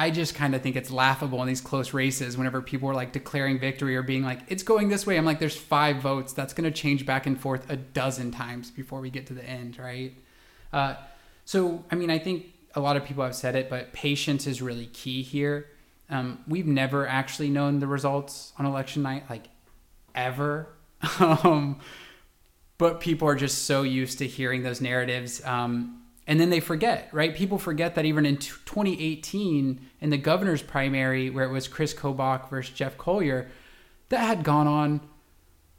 I 0.00 0.08
just 0.08 0.34
kind 0.34 0.54
of 0.54 0.62
think 0.62 0.76
it's 0.76 0.90
laughable 0.90 1.42
in 1.42 1.46
these 1.46 1.60
close 1.60 1.92
races 1.92 2.38
whenever 2.38 2.62
people 2.62 2.88
are 2.88 2.94
like 2.94 3.12
declaring 3.12 3.58
victory 3.58 3.94
or 3.96 4.02
being 4.02 4.22
like, 4.22 4.40
it's 4.48 4.62
going 4.62 4.88
this 4.88 5.06
way. 5.06 5.18
I'm 5.18 5.26
like, 5.26 5.40
there's 5.40 5.58
five 5.58 5.96
votes. 5.96 6.32
That's 6.32 6.54
going 6.54 6.64
to 6.64 6.70
change 6.70 7.04
back 7.04 7.26
and 7.26 7.38
forth 7.38 7.68
a 7.68 7.76
dozen 7.76 8.30
times 8.30 8.70
before 8.70 9.00
we 9.00 9.10
get 9.10 9.26
to 9.26 9.34
the 9.34 9.44
end, 9.44 9.78
right? 9.78 10.14
Uh, 10.72 10.94
so, 11.44 11.84
I 11.90 11.96
mean, 11.96 12.08
I 12.08 12.18
think 12.18 12.46
a 12.74 12.80
lot 12.80 12.96
of 12.96 13.04
people 13.04 13.22
have 13.24 13.34
said 13.34 13.54
it, 13.54 13.68
but 13.68 13.92
patience 13.92 14.46
is 14.46 14.62
really 14.62 14.86
key 14.86 15.20
here. 15.20 15.66
Um, 16.08 16.38
we've 16.48 16.66
never 16.66 17.06
actually 17.06 17.50
known 17.50 17.78
the 17.80 17.86
results 17.86 18.54
on 18.58 18.64
election 18.64 19.02
night. 19.02 19.24
Like 19.28 19.48
ever. 20.14 20.68
um, 21.20 21.78
but 22.78 23.00
people 23.00 23.28
are 23.28 23.34
just 23.34 23.66
so 23.66 23.82
used 23.82 24.16
to 24.20 24.26
hearing 24.26 24.62
those 24.62 24.80
narratives. 24.80 25.44
Um, 25.44 25.99
and 26.30 26.40
then 26.40 26.50
they 26.50 26.60
forget, 26.60 27.08
right? 27.10 27.34
People 27.34 27.58
forget 27.58 27.96
that 27.96 28.04
even 28.04 28.24
in 28.24 28.36
2018, 28.36 29.80
in 30.00 30.10
the 30.10 30.16
governor's 30.16 30.62
primary, 30.62 31.28
where 31.28 31.44
it 31.44 31.50
was 31.50 31.66
Chris 31.66 31.92
Kobach 31.92 32.48
versus 32.48 32.72
Jeff 32.72 32.96
Colyer, 32.96 33.50
that 34.10 34.20
had 34.20 34.44
gone 34.44 34.68
on, 34.68 35.00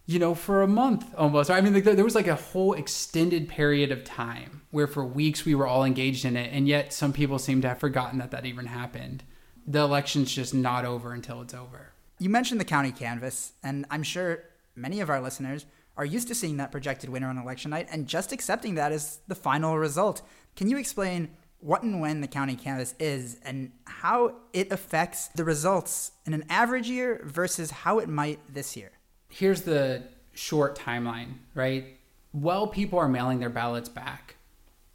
you 0.06 0.20
know, 0.20 0.36
for 0.36 0.62
a 0.62 0.68
month 0.68 1.06
almost. 1.18 1.50
I 1.50 1.62
mean, 1.62 1.82
there 1.82 2.04
was 2.04 2.16
like 2.16 2.28
a 2.28 2.36
whole 2.36 2.74
extended 2.74 3.48
period 3.48 3.94
of 3.94 4.04
time 4.04 4.64
where 4.72 4.88
for 4.88 5.06
weeks 5.06 5.46
we 5.46 5.56
were 5.56 5.66
all 5.66 5.86
engaged 5.86 6.26
in 6.26 6.36
it. 6.36 6.52
And 6.52 6.68
yet 6.68 6.92
some 6.92 7.14
people 7.14 7.40
seem 7.40 7.62
to 7.62 7.70
have 7.70 7.80
forgotten 7.80 8.20
that 8.20 8.32
that 8.32 8.46
even 8.46 8.66
happened. 8.66 9.24
The 9.66 9.80
election's 9.80 10.34
just 10.34 10.54
not 10.54 10.84
over 10.84 11.14
until 11.14 11.42
it's 11.42 11.54
over. 11.54 11.94
You 12.20 12.30
mentioned 12.30 12.60
the 12.60 12.66
county 12.66 12.92
canvass, 12.92 13.54
and 13.64 13.86
I'm 13.90 14.04
sure 14.04 14.44
many 14.76 15.00
of 15.00 15.10
our 15.10 15.22
listeners 15.22 15.66
are 15.98 16.06
used 16.06 16.28
to 16.30 16.36
seeing 16.36 16.58
that 16.58 16.72
projected 16.72 17.10
winner 17.10 17.28
on 17.28 17.38
election 17.38 17.72
night 17.72 17.88
and 17.92 18.08
just 18.08 18.32
accepting 18.32 18.76
that 18.76 18.92
as 18.92 19.20
the 19.28 19.36
final 19.36 19.78
result. 19.78 20.22
Can 20.56 20.70
you 20.70 20.78
explain 20.78 21.30
what 21.60 21.84
and 21.84 22.02
when 22.02 22.22
the 22.22 22.28
county 22.28 22.56
canvass 22.56 22.96
is 23.00 23.38
and 23.44 23.72
how 23.86 24.36
it 24.54 24.72
affects 24.72 25.28
the 25.30 25.44
results 25.44 26.12
in 26.26 26.34
an 26.34 26.44
average 26.50 26.90
year 26.90 27.22
versus 27.24 27.72
how 27.72 28.00
it 28.00 28.10
might 28.10 28.40
this 28.54 28.76
year? 28.76 28.92
Here's 29.30 29.62
the 29.62 30.04
short 30.34 30.78
timeline, 30.78 31.34
right? 31.54 31.98
While 32.32 32.68
people 32.68 33.00
are 33.00 33.08
mailing 33.08 33.40
their 33.40 33.50
ballots 33.50 33.90
back, 33.90 34.36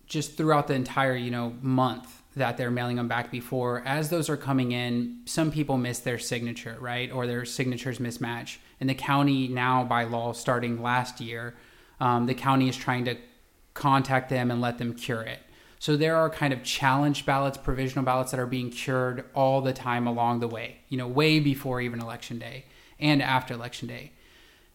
just 0.07 0.37
throughout 0.37 0.69
the 0.69 0.75
entire, 0.75 1.17
you 1.17 1.31
know, 1.31 1.55
month, 1.61 2.23
that 2.37 2.57
they're 2.57 2.71
mailing 2.71 2.97
them 2.97 3.09
back 3.09 3.31
before. 3.31 3.83
As 3.87 4.11
those 4.11 4.29
are 4.29 4.37
coming 4.37 4.73
in, 4.73 5.23
some 5.25 5.51
people 5.51 5.79
miss 5.79 6.01
their 6.01 6.19
signature, 6.19 6.77
right? 6.81 7.11
Or 7.11 7.27
their 7.27 7.45
signatures 7.45 7.99
mismatch. 7.99 8.59
And 8.79 8.91
the 8.91 8.95
county 8.95 9.49
now, 9.49 9.85
by 9.85 10.05
law, 10.05 10.33
starting 10.33 10.83
last 10.83 11.21
year, 11.21 11.55
um, 11.99 12.27
the 12.27 12.35
county 12.35 12.69
is 12.69 12.77
trying 12.77 13.07
to 13.07 13.17
contact 13.73 14.29
them 14.29 14.51
and 14.51 14.61
let 14.61 14.79
them 14.79 14.95
cure 14.95 15.23
it. 15.23 15.41
So 15.79 15.97
there 15.97 16.17
are 16.17 16.31
kind 16.31 16.53
of 16.53 16.63
challenge 16.63 17.27
ballots, 17.27 17.59
provisional 17.59 18.05
ballots 18.05 18.31
that 18.31 18.41
are 18.41 18.47
being 18.47 18.71
cured 18.71 19.25
all 19.35 19.61
the 19.61 19.73
time 19.73 20.07
along 20.07 20.41
the 20.41 20.49
way, 20.49 20.79
you 20.89 20.97
know, 20.97 21.07
way 21.07 21.39
before 21.39 21.81
even 21.81 22.01
election 22.01 22.39
day 22.39 22.65
and 22.99 23.23
after 23.23 23.55
election 23.55 23.89
day. 23.89 24.13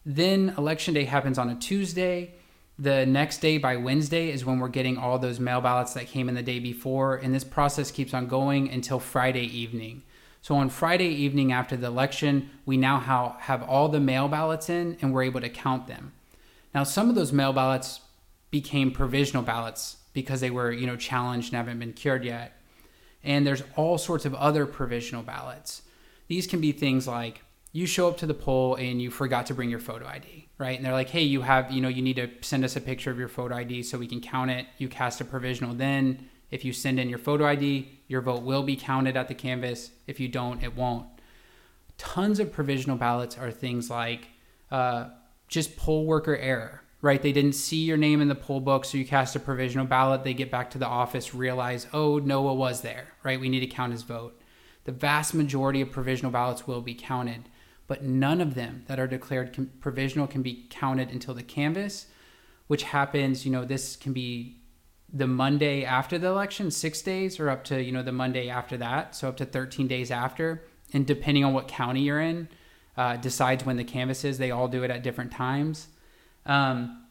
Then 0.06 0.54
election 0.58 0.94
day 0.94 1.06
happens 1.06 1.38
on 1.38 1.50
a 1.50 1.56
Tuesday 1.56 2.34
the 2.82 3.06
next 3.06 3.42
day 3.42 3.60
by 3.60 3.76
Wednesday 3.76 4.32
is 4.32 4.44
when 4.44 4.58
we're 4.58 4.68
getting 4.68 4.98
all 4.98 5.20
those 5.20 5.40
mail 5.40 5.62
ballots 5.62 5.94
that 5.94 6.08
came 6.08 6.28
in 6.28 6.34
the 6.34 6.42
day 6.42 6.58
before. 6.58 7.16
And 7.16 7.32
this 7.32 7.44
process 7.44 7.92
keeps 7.92 8.12
on 8.12 8.26
going 8.26 8.72
until 8.72 9.00
Friday 9.00 9.46
evening. 9.46 10.02
So 10.42 10.56
on 10.56 10.70
Friday 10.70 11.10
evening 11.10 11.52
after 11.52 11.78
the 11.78 11.86
election, 11.86 12.50
we 12.66 12.78
now 12.78 13.00
have 13.40 13.62
all 13.62 13.90
the 13.90 14.00
mail 14.00 14.28
ballots 14.28 14.68
in 14.68 14.98
and 15.00 15.14
we're 15.14 15.22
able 15.22 15.42
to 15.42 15.50
count 15.50 15.86
them. 15.86 16.14
Now, 16.74 16.84
some 16.84 17.08
of 17.08 17.14
those 17.14 17.32
mail 17.32 17.54
ballots 17.54 18.00
became 18.50 18.92
provisional 18.92 19.44
ballots 19.44 19.98
because 20.14 20.42
they 20.42 20.50
were, 20.50 20.72
you 20.72 20.88
know, 20.88 20.96
challenged 20.96 21.50
and 21.50 21.58
haven't 21.58 21.80
been 21.80 21.94
cured 21.94 22.24
yet. 22.24 22.58
And 23.24 23.46
there's 23.46 23.64
all 23.76 23.98
sorts 23.98 24.26
of 24.26 24.34
other 24.36 24.66
provisional 24.66 25.24
ballots. 25.24 25.84
These 26.28 26.48
can 26.48 26.62
be 26.62 26.72
things 26.72 27.08
like 27.08 27.42
you 27.72 27.86
show 27.86 28.08
up 28.08 28.18
to 28.18 28.26
the 28.26 28.34
poll 28.34 28.76
and 28.76 29.02
you 29.02 29.12
forgot 29.12 29.46
to 29.48 29.54
bring 29.54 29.70
your 29.70 29.80
photo 29.80 30.08
ID 30.08 30.42
right? 30.62 30.78
And 30.78 30.86
they're 30.86 30.94
like, 30.94 31.10
hey, 31.10 31.24
you 31.24 31.42
have, 31.42 31.72
you 31.72 31.82
know, 31.82 31.88
you 31.88 32.04
need 32.04 32.18
to 32.18 32.30
send 32.42 32.64
us 32.64 32.76
a 32.76 32.82
picture 32.82 33.10
of 33.10 33.18
your 33.18 33.28
photo 33.28 33.56
ID 33.56 33.82
so 33.82 33.98
we 33.98 34.06
can 34.06 34.22
count 34.22 34.52
it. 34.52 34.68
You 34.78 34.88
cast 34.88 35.20
a 35.20 35.26
provisional. 35.26 35.74
Then, 35.74 36.30
if 36.52 36.64
you 36.64 36.72
send 36.72 37.00
in 37.00 37.10
your 37.10 37.18
photo 37.18 37.48
ID, 37.48 37.90
your 38.08 38.22
vote 38.22 38.44
will 38.44 38.62
be 38.62 38.76
counted 38.76 39.18
at 39.18 39.28
the 39.28 39.34
canvass. 39.34 39.90
If 40.06 40.20
you 40.20 40.28
don't, 40.28 40.62
it 40.62 40.76
won't. 40.76 41.08
Tons 41.98 42.40
of 42.40 42.52
provisional 42.52 42.96
ballots 42.96 43.40
are 43.40 43.50
things 43.50 43.90
like 43.90 44.28
uh, 44.70 45.10
just 45.48 45.78
poll 45.78 46.06
worker 46.06 46.38
error, 46.38 46.84
right? 47.02 47.22
They 47.22 47.32
didn't 47.32 47.54
see 47.54 47.84
your 47.84 47.98
name 47.98 48.22
in 48.22 48.28
the 48.28 48.36
poll 48.36 48.60
book, 48.60 48.86
so 48.86 48.98
you 48.98 49.06
cast 49.06 49.36
a 49.36 49.40
provisional 49.40 49.86
ballot. 49.86 50.24
They 50.24 50.34
get 50.34 50.52
back 50.52 50.70
to 50.72 50.78
the 50.78 50.88
office, 50.88 51.34
realize, 51.34 51.88
oh, 51.94 52.20
Noah 52.20 52.54
was 52.54 52.82
there, 52.82 53.08
right? 53.24 53.40
We 53.40 53.50
need 53.50 53.62
to 53.62 53.68
count 53.68 53.92
his 53.92 54.04
vote. 54.04 54.40
The 54.84 54.92
vast 54.92 55.34
majority 55.34 55.82
of 55.82 55.92
provisional 55.92 56.32
ballots 56.32 56.68
will 56.68 56.82
be 56.82 56.96
counted 56.96 57.50
but 57.92 58.06
none 58.06 58.40
of 58.40 58.56
them 58.56 58.86
that 58.88 59.02
are 59.02 59.06
declared 59.06 59.70
provisional 59.82 60.26
can 60.26 60.42
be 60.42 60.66
counted 60.70 61.10
until 61.10 61.34
the 61.34 61.44
canvass, 61.44 62.06
which 62.68 62.84
happens, 62.84 63.46
you 63.46 63.52
know, 63.52 63.66
this 63.66 63.98
can 63.98 64.14
be 64.14 64.62
the 65.12 65.28
Monday 65.28 65.84
after 65.84 66.18
the 66.18 66.28
election, 66.28 66.72
six 66.72 67.02
days, 67.02 67.38
or 67.38 67.50
up 67.50 67.66
to, 67.66 67.84
you 67.84 67.92
know, 67.92 68.02
the 68.02 68.14
Monday 68.14 68.48
after 68.48 68.78
that. 68.78 69.14
So 69.14 69.28
up 69.28 69.36
to 69.36 69.46
13 69.46 69.90
days 69.90 70.10
after. 70.10 70.64
And 70.94 71.06
depending 71.06 71.44
on 71.44 71.54
what 71.54 71.68
county 71.68 72.04
you're 72.04 72.22
in, 72.22 72.48
uh, 72.96 73.18
decides 73.18 73.66
when 73.66 73.76
the 73.76 73.84
canvass 73.84 74.24
is. 74.24 74.38
They 74.38 74.52
all 74.52 74.70
do 74.70 74.84
it 74.84 74.90
at 74.90 75.04
different 75.04 75.34
times. 75.34 75.90
Um, 76.46 77.02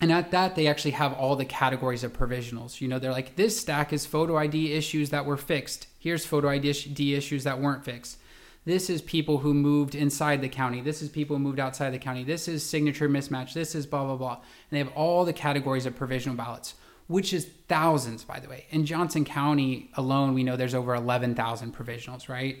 and 0.00 0.12
at 0.12 0.30
that, 0.30 0.54
they 0.54 0.68
actually 0.68 0.92
have 0.92 1.12
all 1.12 1.34
the 1.34 1.44
categories 1.44 2.04
of 2.04 2.12
provisionals. 2.12 2.80
You 2.80 2.88
know, 2.88 2.98
they're 2.98 3.12
like, 3.12 3.34
this 3.34 3.58
stack 3.58 3.92
is 3.92 4.06
photo 4.06 4.36
ID 4.36 4.72
issues 4.72 5.10
that 5.10 5.26
were 5.26 5.36
fixed. 5.36 5.88
Here's 5.98 6.24
photo 6.24 6.48
ID 6.48 7.14
issues 7.14 7.44
that 7.44 7.60
weren't 7.60 7.84
fixed. 7.84 8.18
This 8.64 8.90
is 8.90 9.02
people 9.02 9.38
who 9.38 9.54
moved 9.54 9.94
inside 9.94 10.40
the 10.40 10.48
county. 10.48 10.80
This 10.80 11.02
is 11.02 11.08
people 11.08 11.36
who 11.36 11.42
moved 11.42 11.58
outside 11.58 11.90
the 11.90 11.98
county. 11.98 12.22
This 12.22 12.48
is 12.48 12.62
signature 12.62 13.08
mismatch. 13.08 13.54
This 13.54 13.74
is 13.74 13.86
blah, 13.86 14.04
blah, 14.04 14.16
blah. 14.16 14.34
And 14.34 14.42
they 14.70 14.78
have 14.78 14.92
all 14.94 15.24
the 15.24 15.32
categories 15.32 15.86
of 15.86 15.96
provisional 15.96 16.36
ballots, 16.36 16.74
which 17.06 17.32
is 17.32 17.48
thousands, 17.66 18.24
by 18.24 18.38
the 18.38 18.48
way. 18.48 18.66
In 18.70 18.84
Johnson 18.84 19.24
County 19.24 19.90
alone, 19.94 20.34
we 20.34 20.44
know 20.44 20.56
there's 20.56 20.74
over 20.74 20.94
11,000 20.94 21.74
provisionals, 21.74 22.28
right? 22.28 22.58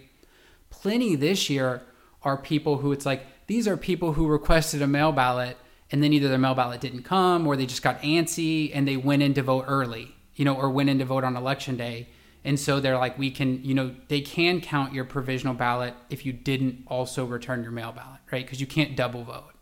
Plenty 0.70 1.14
this 1.14 1.50
year 1.50 1.82
are 2.22 2.36
people 2.36 2.78
who 2.78 2.90
it's 2.90 3.06
like, 3.06 3.26
these 3.46 3.68
are 3.68 3.76
people 3.76 4.14
who 4.14 4.26
requested 4.26 4.82
a 4.82 4.86
mail 4.86 5.12
ballot 5.12 5.56
and 5.90 6.02
then 6.02 6.12
either 6.12 6.28
their 6.28 6.38
mail 6.38 6.54
ballot 6.54 6.80
didn't 6.80 7.02
come 7.02 7.46
or 7.46 7.56
they 7.56 7.66
just 7.66 7.82
got 7.82 8.00
antsy 8.02 8.70
and 8.74 8.86
they 8.86 8.96
went 8.96 9.22
in 9.22 9.34
to 9.34 9.42
vote 9.42 9.64
early, 9.66 10.14
you 10.34 10.44
know, 10.44 10.54
or 10.54 10.70
went 10.70 10.90
in 10.90 10.98
to 10.98 11.04
vote 11.04 11.24
on 11.24 11.36
election 11.36 11.76
day 11.76 12.08
and 12.44 12.58
so 12.58 12.80
they're 12.80 12.98
like, 12.98 13.18
we 13.18 13.30
can, 13.30 13.62
you 13.64 13.74
know, 13.74 13.94
they 14.08 14.20
can 14.20 14.60
count 14.60 14.94
your 14.94 15.04
provisional 15.04 15.54
ballot 15.54 15.94
if 16.08 16.24
you 16.24 16.32
didn't 16.32 16.84
also 16.86 17.24
return 17.24 17.62
your 17.62 17.72
mail 17.72 17.92
ballot, 17.92 18.20
right? 18.30 18.44
Because 18.44 18.60
you 18.60 18.66
can't 18.66 18.96
double 18.96 19.24
vote. 19.24 19.52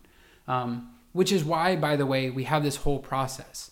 Um, 0.47 0.93
which 1.11 1.31
is 1.31 1.43
why, 1.43 1.75
by 1.75 1.95
the 1.95 2.05
way, 2.05 2.29
we 2.29 2.43
have 2.43 2.63
this 2.63 2.77
whole 2.77 2.99
process. 2.99 3.71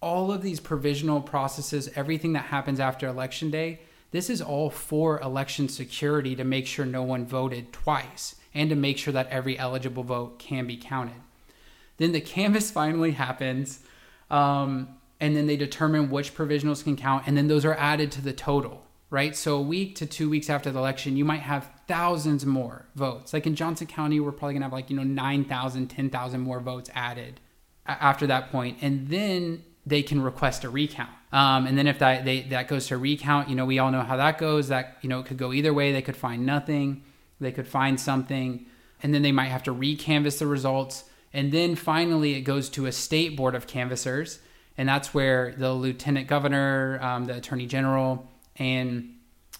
All 0.00 0.30
of 0.30 0.42
these 0.42 0.60
provisional 0.60 1.20
processes, 1.20 1.90
everything 1.96 2.34
that 2.34 2.44
happens 2.44 2.78
after 2.78 3.08
election 3.08 3.50
day, 3.50 3.80
this 4.10 4.28
is 4.28 4.42
all 4.42 4.70
for 4.70 5.18
election 5.20 5.68
security 5.68 6.36
to 6.36 6.44
make 6.44 6.66
sure 6.66 6.84
no 6.84 7.02
one 7.02 7.26
voted 7.26 7.72
twice. 7.72 8.36
and 8.54 8.70
to 8.70 8.76
make 8.76 8.96
sure 8.96 9.12
that 9.12 9.28
every 9.28 9.58
eligible 9.58 10.02
vote 10.02 10.38
can 10.38 10.66
be 10.66 10.78
counted. 10.78 11.20
Then 11.98 12.12
the 12.12 12.20
canvass 12.20 12.70
finally 12.70 13.12
happens, 13.12 13.80
um, 14.30 14.88
and 15.20 15.34
then 15.36 15.46
they 15.46 15.56
determine 15.56 16.10
which 16.10 16.34
provisionals 16.34 16.84
can 16.84 16.96
count, 16.96 17.24
and 17.26 17.36
then 17.36 17.48
those 17.48 17.64
are 17.64 17.74
added 17.74 18.12
to 18.12 18.20
the 18.20 18.32
total, 18.32 18.84
right? 19.08 19.34
So 19.34 19.56
a 19.56 19.62
week 19.62 19.94
to 19.96 20.06
two 20.06 20.28
weeks 20.28 20.50
after 20.50 20.70
the 20.70 20.78
election, 20.78 21.16
you 21.16 21.24
might 21.24 21.40
have 21.40 21.70
thousands 21.88 22.44
more 22.44 22.86
votes. 22.94 23.32
Like 23.32 23.46
in 23.46 23.54
Johnson 23.54 23.86
County, 23.86 24.20
we're 24.20 24.32
probably 24.32 24.54
gonna 24.54 24.66
have 24.66 24.72
like, 24.72 24.90
you 24.90 24.96
know, 24.96 25.04
9,000, 25.04 25.88
10,000 25.88 26.40
more 26.40 26.60
votes 26.60 26.90
added 26.94 27.40
after 27.86 28.26
that 28.26 28.50
point, 28.50 28.78
and 28.82 29.08
then 29.08 29.62
they 29.86 30.02
can 30.02 30.20
request 30.20 30.64
a 30.64 30.70
recount. 30.70 31.10
Um, 31.32 31.66
and 31.66 31.78
then 31.78 31.86
if 31.86 31.98
that 32.00 32.24
they, 32.24 32.42
that 32.42 32.68
goes 32.68 32.88
to 32.88 32.98
recount, 32.98 33.48
you 33.48 33.54
know, 33.54 33.64
we 33.64 33.78
all 33.78 33.90
know 33.90 34.02
how 34.02 34.16
that 34.16 34.38
goes. 34.38 34.68
That 34.68 34.98
you 35.02 35.08
know, 35.08 35.20
it 35.20 35.26
could 35.26 35.36
go 35.36 35.52
either 35.52 35.72
way. 35.72 35.92
They 35.92 36.02
could 36.02 36.16
find 36.16 36.44
nothing, 36.44 37.04
they 37.40 37.52
could 37.52 37.68
find 37.68 37.98
something, 37.98 38.66
and 39.02 39.14
then 39.14 39.22
they 39.22 39.32
might 39.32 39.48
have 39.48 39.62
to 39.64 39.74
recanvass 39.74 40.38
the 40.38 40.46
results. 40.46 41.04
And 41.32 41.52
then 41.52 41.76
finally, 41.76 42.34
it 42.34 42.42
goes 42.42 42.68
to 42.70 42.86
a 42.86 42.92
state 42.92 43.36
board 43.36 43.54
of 43.54 43.66
canvassers, 43.66 44.38
and 44.78 44.88
that's 44.88 45.12
where 45.12 45.54
the 45.56 45.72
lieutenant 45.72 46.28
governor, 46.28 46.98
um, 47.02 47.26
the 47.26 47.36
attorney 47.36 47.66
general, 47.66 48.30
and 48.56 49.14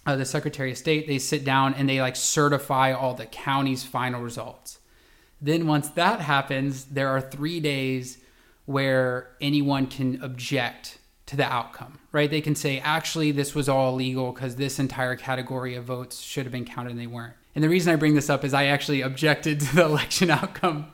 uh, 0.06 0.16
the 0.16 0.25
secretary 0.25 0.70
of 0.70 0.78
state 0.78 1.06
they 1.06 1.18
sit 1.18 1.44
down 1.44 1.75
and 1.75 1.88
they 1.88 2.00
like 2.00 2.16
certify 2.16 2.92
all 2.92 3.14
the 3.14 3.26
county's 3.26 3.82
final 3.82 4.23
results. 4.23 4.78
Then 5.40 5.66
once 5.66 5.88
that 5.90 6.20
happens, 6.20 6.85
there 6.85 7.08
are 7.08 7.20
three 7.20 7.61
days 7.61 8.18
where 8.64 9.28
anyone 9.40 9.87
can 9.87 10.23
object 10.23 10.99
to 11.26 11.37
the 11.37 11.44
outcome, 11.44 11.99
right? 12.12 12.30
They 12.30 12.40
can 12.40 12.54
say, 12.54 12.78
actually, 12.78 13.32
this 13.32 13.54
was 13.54 13.68
all 13.68 13.92
illegal 13.92 14.32
because 14.32 14.56
this 14.56 14.78
entire 14.78 15.16
category 15.16 15.75
of 15.75 15.85
votes 15.85 16.20
should 16.20 16.44
have 16.44 16.52
been 16.52 16.64
counted 16.64 16.92
and 16.92 17.00
they 17.00 17.06
weren't. 17.06 17.35
And 17.54 17.64
the 17.64 17.68
reason 17.68 17.92
I 17.92 17.96
bring 17.96 18.14
this 18.14 18.30
up 18.30 18.44
is 18.44 18.54
I 18.54 18.66
actually 18.66 19.02
objected 19.02 19.61
to 19.61 19.76
the 19.76 19.85
election 19.85 20.30
outcome 20.30 20.92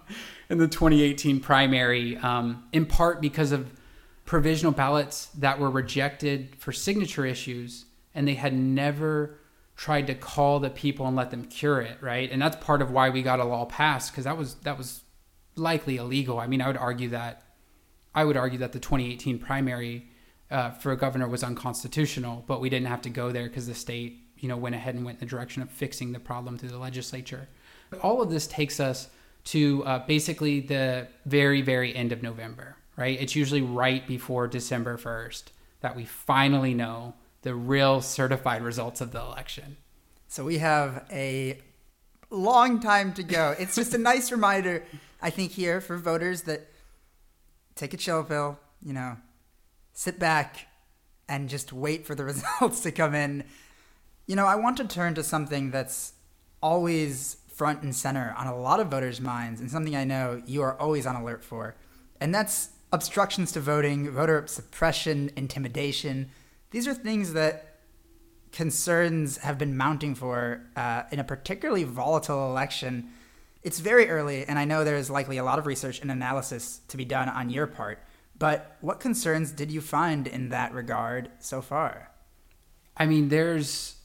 in 0.53 0.59
the 0.59 0.69
2018 0.69 1.41
primary, 1.41 2.19
um, 2.19 2.63
in 2.73 2.85
part 2.85 3.23
because 3.23 3.53
of 3.53 3.73
provisional 4.27 4.71
ballots 4.71 5.29
that 5.39 5.59
were 5.59 5.71
rejected 5.71 6.55
for 6.59 6.73
signature 6.73 7.25
issues 7.25 7.87
and 8.15 8.29
they 8.29 8.35
had 8.35 8.53
never 8.53 9.39
tried 9.77 10.07
to 10.07 10.15
call 10.15 10.61
the 10.61 10.69
people 10.69 11.07
and 11.07 11.17
let 11.17 11.31
them 11.31 11.47
cure 11.47 11.81
it, 11.81 11.97
right? 12.03 12.31
And 12.31 12.41
that's 12.41 12.57
part 12.57 12.83
of 12.83 12.91
why 12.91 13.09
we 13.09 13.23
got 13.23 13.41
a 13.41 13.45
law 13.45 13.65
passed 13.65 14.13
because 14.13 14.25
that 14.25 14.37
was 14.37 14.57
that 14.57 14.77
was 14.77 15.01
likely 15.57 15.97
illegal. 15.97 16.39
I 16.39 16.47
mean, 16.47 16.61
I 16.61 16.67
would 16.67 16.77
argue 16.77 17.09
that 17.09 17.45
I 18.15 18.27
would 18.27 18.37
argue 18.37 18.59
that 18.59 18.73
the 18.73 18.79
2018 18.79 19.39
primary 19.39 20.07
uh, 20.51 20.73
for 20.73 20.93
a 20.93 20.99
governor 20.99 21.29
was 21.29 21.43
unconstitutional, 21.43 22.45
but 22.47 22.61
we 22.61 22.69
didn't 22.69 22.89
have 22.89 23.01
to 23.03 23.11
go 23.11 23.33
there 23.33 23.49
because 23.49 23.67
the 23.67 23.75
state, 23.75 24.19
you 24.37 24.49
know, 24.49 24.59
went 24.59 24.75
ahead 24.75 24.97
and 24.97 25.03
went 25.07 25.17
in 25.17 25.27
the 25.27 25.31
direction 25.31 25.63
of 25.63 25.71
fixing 25.71 26.13
the 26.13 26.21
problem 26.21 26.59
through 26.59 26.69
the 26.69 26.79
legislature. 26.79 27.49
All 28.03 28.21
of 28.21 28.29
this 28.29 28.47
takes 28.47 28.81
us 28.81 29.09
to 29.45 29.85
uh, 29.85 30.07
basically 30.07 30.61
the 30.61 31.09
very, 31.27 31.63
very 31.63 31.95
end 31.95 32.13
of 32.13 32.23
November, 32.23 32.77
right? 32.97 33.21
It's 33.21 33.35
usually 33.35 33.63
right 33.63 34.07
before 34.07 34.47
December 34.47 34.97
1st 34.97 35.45
that 35.81 35.97
we 35.97 36.05
finally 36.05 36.75
know 36.75 37.15
the 37.43 37.55
real 37.55 38.01
certified 38.01 38.63
results 38.63 39.01
of 39.01 39.13
the 39.13 39.21
election. 39.21 39.77
So 40.29 40.45
we 40.45 40.59
have 40.59 41.05
a 41.11 41.59
long 42.31 42.81
time 42.81 43.13
to 43.15 43.23
go. 43.23 43.55
It's 43.59 43.75
just 43.75 43.95
a 43.95 43.99
nice 43.99 44.33
reminder, 44.33 44.85
I 45.21 45.31
think, 45.31 45.53
here 45.53 45.81
for 45.81 45.99
voters 45.99 46.43
that 46.43 46.69
take 47.75 47.93
a 47.95 47.97
chill 47.97 48.23
pill, 48.25 48.59
you 48.81 48.93
know, 48.93 49.17
sit 49.93 50.19
back 50.19 50.69
and 51.29 51.49
just 51.49 51.73
wait 51.73 52.07
for 52.07 52.15
the 52.15 52.25
results 52.33 52.81
to 52.81 52.93
come 52.93 53.15
in. 53.15 53.45
You 54.27 54.37
know, 54.37 54.47
I 54.47 54.55
want 54.55 54.77
to 54.79 54.85
turn 54.85 55.15
to 55.15 55.23
something 55.23 55.71
that's 55.71 56.13
always 56.63 57.37
front 57.63 57.85
and 57.85 57.95
center 57.95 58.35
on 58.37 58.49
a 58.49 58.59
lot 58.59 58.81
of 58.81 58.89
voters' 58.89 59.21
minds 59.21 59.61
and 59.61 59.71
something 59.71 59.95
I 59.95 60.03
know 60.03 60.43
you 60.45 60.63
are 60.63 60.77
always 60.81 61.07
on 61.07 61.15
alert 61.15 61.45
for. 61.45 61.77
And 62.21 62.35
that's 62.35 62.71
obstructions 62.93 63.53
to 63.53 63.61
voting, 63.61 64.11
voter 64.11 64.45
suppression, 64.49 65.31
intimidation. 65.37 66.29
These 66.73 66.89
are 66.89 66.93
things 66.93 67.35
that 67.35 67.79
concerns 68.51 69.37
have 69.37 69.59
been 69.59 69.77
mounting 69.77 70.17
for 70.17 70.65
uh, 70.75 71.05
in 71.13 71.21
a 71.21 71.23
particularly 71.23 71.85
volatile 71.85 72.51
election. 72.51 73.11
It's 73.63 73.79
very 73.79 74.11
early, 74.11 74.45
and 74.45 74.59
I 74.59 74.65
know 74.65 74.83
there's 74.83 75.09
likely 75.09 75.37
a 75.37 75.45
lot 75.45 75.61
of 75.61 75.67
research 75.67 76.01
and 76.01 76.11
analysis 76.11 76.81
to 76.89 76.97
be 76.97 77.05
done 77.05 77.29
on 77.29 77.49
your 77.49 77.69
part. 77.69 78.03
But 78.41 78.77
what 78.81 78.99
concerns 78.99 79.53
did 79.53 79.71
you 79.71 79.81
find 79.81 80.27
in 80.27 80.49
that 80.49 80.75
regard 80.75 81.31
so 81.39 81.63
far? 81.63 82.11
I 82.97 83.07
mean, 83.07 83.29
there's 83.29 84.02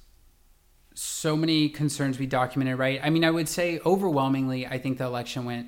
so 0.98 1.38
many 1.38 1.70
concerns 1.70 2.18
we 2.18 2.26
documented, 2.26 2.80
right? 2.80 3.00
I 3.04 3.12
mean, 3.12 3.24
I 3.24 3.30
would 3.30 3.48
say 3.48 3.80
overwhelmingly, 3.86 4.66
I 4.66 4.80
think 4.80 4.98
the 4.98 5.04
election 5.06 5.46
went 5.46 5.68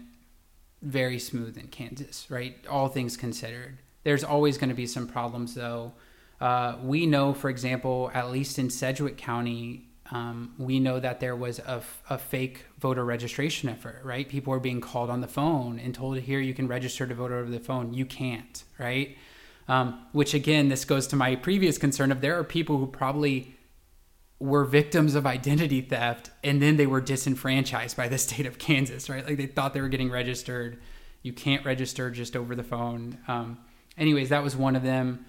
very 0.81 1.19
smooth 1.19 1.55
in 1.55 1.67
Kansas, 1.67 2.25
right? 2.29 2.55
All 2.67 2.87
things 2.87 3.15
considered. 3.15 3.77
There's 4.03 4.23
always 4.23 4.57
going 4.57 4.69
to 4.69 4.75
be 4.75 4.87
some 4.87 5.07
problems, 5.07 5.53
though. 5.53 5.93
Uh, 6.41 6.77
we 6.81 7.05
know, 7.05 7.35
for 7.35 7.51
example, 7.51 8.09
at 8.15 8.31
least 8.31 8.57
in 8.57 8.71
Sedgwick 8.71 9.17
County, 9.17 9.89
um, 10.09 10.55
we 10.57 10.79
know 10.79 10.99
that 10.99 11.19
there 11.19 11.35
was 11.35 11.59
a, 11.59 11.83
a, 12.09 12.17
fake 12.17 12.65
voter 12.79 13.05
registration 13.05 13.69
effort, 13.69 14.01
right? 14.03 14.27
People 14.27 14.49
were 14.49 14.59
being 14.59 14.81
called 14.81 15.11
on 15.11 15.21
the 15.21 15.27
phone 15.27 15.77
and 15.77 15.93
told, 15.93 16.17
here, 16.17 16.39
you 16.39 16.55
can 16.55 16.67
register 16.67 17.05
to 17.05 17.13
vote 17.13 17.31
over 17.31 17.51
the 17.51 17.59
phone. 17.59 17.93
You 17.93 18.05
can't, 18.05 18.63
right? 18.79 19.15
Um, 19.67 20.07
which, 20.11 20.33
again, 20.33 20.69
this 20.69 20.85
goes 20.85 21.05
to 21.07 21.15
my 21.15 21.35
previous 21.35 21.77
concern 21.77 22.11
of 22.11 22.21
there 22.21 22.39
are 22.39 22.43
people 22.43 22.79
who 22.79 22.87
probably 22.87 23.58
were 24.39 24.63
victims 24.63 25.15
of 25.15 25.25
identity 25.25 25.81
theft 25.81 26.31
and 26.43 26.61
then 26.61 26.77
they 26.77 26.87
were 26.87 27.01
disenfranchised 27.01 27.97
by 27.97 28.07
the 28.07 28.17
state 28.17 28.45
of 28.45 28.57
Kansas, 28.57 29.09
right? 29.09 29.25
Like 29.25 29.37
they 29.37 29.45
thought 29.45 29.73
they 29.73 29.81
were 29.81 29.89
getting 29.89 30.09
registered. 30.09 30.79
You 31.21 31.33
can't 31.33 31.65
register 31.65 32.09
just 32.09 32.35
over 32.35 32.55
the 32.55 32.63
phone. 32.63 33.17
Um, 33.27 33.57
anyways, 33.97 34.29
that 34.29 34.43
was 34.43 34.55
one 34.55 34.75
of 34.75 34.83
them. 34.83 35.25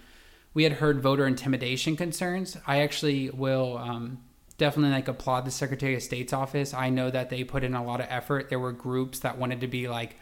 We 0.55 0.65
had 0.65 0.75
heard 0.75 1.01
voter 1.01 1.27
intimidation 1.27 1.97
concerns. 1.97 2.57
I 2.67 2.81
actually 2.81 3.31
will 3.31 3.79
um, 3.79 4.19
definitely 4.59 4.93
like 4.93 5.09
applaud 5.09 5.45
the 5.45 5.51
Secretary 5.51 5.95
of 5.95 6.03
State's 6.03 6.33
office. 6.33 6.73
I 6.73 6.91
know 6.91 7.11
that 7.11 7.31
they 7.31 7.43
put 7.43 7.65
in 7.65 7.75
a 7.75 7.85
lot 7.85 8.01
of 8.01 8.07
effort. 8.09 8.49
There 8.49 8.59
were 8.59 8.73
groups 8.73 9.21
that 9.21 9.39
wanted 9.39 9.61
to 9.63 9.67
be 9.67 9.89
like 9.89 10.17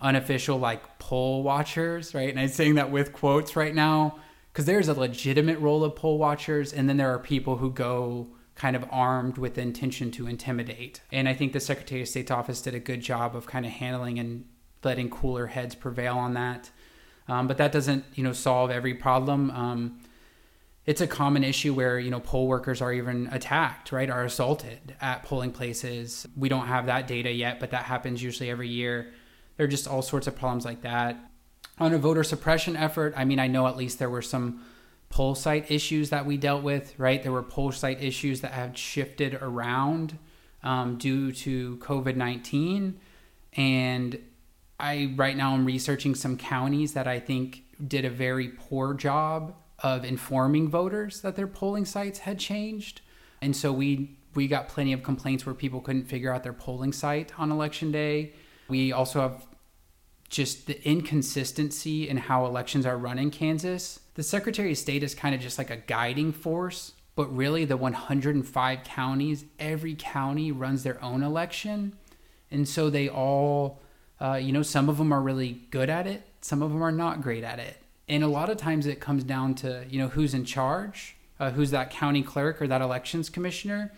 unofficial 0.00 0.58
like 0.58 0.98
poll 0.98 1.42
watchers, 1.42 2.14
right? 2.14 2.30
And 2.30 2.40
I'm 2.40 2.48
saying 2.48 2.76
that 2.76 2.90
with 2.90 3.12
quotes 3.12 3.54
right 3.56 3.74
now 3.74 4.18
because 4.60 4.66
there's 4.66 4.88
a 4.88 5.00
legitimate 5.00 5.58
role 5.58 5.82
of 5.82 5.96
poll 5.96 6.18
watchers, 6.18 6.74
and 6.74 6.86
then 6.86 6.98
there 6.98 7.08
are 7.14 7.18
people 7.18 7.56
who 7.56 7.70
go 7.70 8.26
kind 8.56 8.76
of 8.76 8.84
armed 8.90 9.38
with 9.38 9.54
the 9.54 9.62
intention 9.62 10.10
to 10.10 10.26
intimidate. 10.26 11.00
And 11.10 11.26
I 11.26 11.32
think 11.32 11.54
the 11.54 11.60
Secretary 11.60 12.02
of 12.02 12.08
State's 12.08 12.30
office 12.30 12.60
did 12.60 12.74
a 12.74 12.78
good 12.78 13.00
job 13.00 13.34
of 13.34 13.46
kind 13.46 13.64
of 13.64 13.72
handling 13.72 14.18
and 14.18 14.44
letting 14.84 15.08
cooler 15.08 15.46
heads 15.46 15.74
prevail 15.74 16.18
on 16.18 16.34
that. 16.34 16.68
Um, 17.26 17.46
but 17.46 17.56
that 17.56 17.72
doesn't, 17.72 18.04
you 18.12 18.22
know, 18.22 18.34
solve 18.34 18.70
every 18.70 18.92
problem. 18.92 19.50
Um, 19.52 20.00
it's 20.84 21.00
a 21.00 21.06
common 21.06 21.42
issue 21.42 21.72
where 21.72 21.98
you 21.98 22.10
know 22.10 22.20
poll 22.20 22.46
workers 22.46 22.82
are 22.82 22.92
even 22.92 23.28
attacked 23.32 23.92
right 23.92 24.10
are 24.10 24.24
assaulted 24.24 24.96
at 25.00 25.22
polling 25.22 25.52
places 25.52 26.26
we 26.36 26.48
don't 26.48 26.66
have 26.66 26.86
that 26.86 27.06
data 27.06 27.30
yet 27.30 27.60
but 27.60 27.70
that 27.70 27.84
happens 27.84 28.22
usually 28.22 28.50
every 28.50 28.68
year 28.68 29.12
there 29.56 29.66
are 29.66 29.68
just 29.68 29.86
all 29.86 30.00
sorts 30.00 30.26
of 30.26 30.34
problems 30.34 30.64
like 30.64 30.80
that 30.80 31.30
on 31.80 31.92
a 31.94 31.98
voter 31.98 32.22
suppression 32.22 32.76
effort 32.76 33.12
i 33.16 33.24
mean 33.24 33.38
i 33.38 33.46
know 33.46 33.66
at 33.66 33.76
least 33.76 33.98
there 33.98 34.10
were 34.10 34.22
some 34.22 34.62
poll 35.08 35.34
site 35.34 35.70
issues 35.70 36.10
that 36.10 36.24
we 36.24 36.36
dealt 36.36 36.62
with 36.62 36.96
right 36.98 37.22
there 37.22 37.32
were 37.32 37.42
poll 37.42 37.72
site 37.72 38.02
issues 38.02 38.42
that 38.42 38.52
have 38.52 38.76
shifted 38.76 39.34
around 39.34 40.16
um, 40.62 40.96
due 40.98 41.32
to 41.32 41.76
covid-19 41.78 42.94
and 43.56 44.18
i 44.78 45.12
right 45.16 45.36
now 45.36 45.54
i'm 45.54 45.64
researching 45.64 46.14
some 46.14 46.36
counties 46.36 46.92
that 46.92 47.08
i 47.08 47.18
think 47.18 47.64
did 47.88 48.04
a 48.04 48.10
very 48.10 48.48
poor 48.48 48.94
job 48.94 49.54
of 49.82 50.04
informing 50.04 50.68
voters 50.68 51.20
that 51.22 51.36
their 51.36 51.46
polling 51.46 51.84
sites 51.84 52.20
had 52.20 52.38
changed. 52.38 53.00
And 53.42 53.54
so 53.54 53.72
we 53.72 54.16
we 54.34 54.46
got 54.46 54.68
plenty 54.68 54.92
of 54.92 55.02
complaints 55.02 55.44
where 55.44 55.54
people 55.54 55.80
couldn't 55.80 56.04
figure 56.04 56.32
out 56.32 56.44
their 56.44 56.52
polling 56.52 56.92
site 56.92 57.32
on 57.36 57.50
election 57.50 57.90
day. 57.90 58.32
We 58.68 58.92
also 58.92 59.20
have 59.20 59.46
just 60.30 60.66
the 60.66 60.82
inconsistency 60.88 62.08
in 62.08 62.16
how 62.16 62.46
elections 62.46 62.86
are 62.86 62.96
run 62.96 63.18
in 63.18 63.30
Kansas. 63.30 64.00
The 64.14 64.22
Secretary 64.22 64.72
of 64.72 64.78
State 64.78 65.02
is 65.02 65.14
kind 65.14 65.34
of 65.34 65.40
just 65.40 65.58
like 65.58 65.70
a 65.70 65.76
guiding 65.76 66.32
force, 66.32 66.92
but 67.16 67.34
really 67.36 67.64
the 67.64 67.76
105 67.76 68.84
counties, 68.84 69.44
every 69.58 69.94
county 69.98 70.50
runs 70.50 70.82
their 70.82 71.02
own 71.02 71.22
election. 71.22 71.96
And 72.50 72.66
so 72.66 72.88
they 72.88 73.08
all, 73.08 73.80
uh, 74.20 74.34
you 74.34 74.52
know, 74.52 74.62
some 74.62 74.88
of 74.88 74.96
them 74.96 75.12
are 75.12 75.20
really 75.20 75.62
good 75.70 75.90
at 75.90 76.06
it, 76.06 76.26
some 76.40 76.62
of 76.62 76.70
them 76.70 76.82
are 76.82 76.92
not 76.92 77.20
great 77.20 77.44
at 77.44 77.58
it 77.58 77.76
and 78.10 78.24
a 78.24 78.28
lot 78.28 78.50
of 78.50 78.56
times 78.56 78.86
it 78.86 78.98
comes 79.00 79.22
down 79.22 79.54
to 79.54 79.86
you 79.88 79.98
know 79.98 80.08
who's 80.08 80.34
in 80.34 80.44
charge 80.44 81.16
uh, 81.38 81.50
who's 81.52 81.70
that 81.70 81.90
county 81.90 82.22
clerk 82.22 82.60
or 82.60 82.66
that 82.66 82.82
elections 82.82 83.30
commissioner 83.30 83.92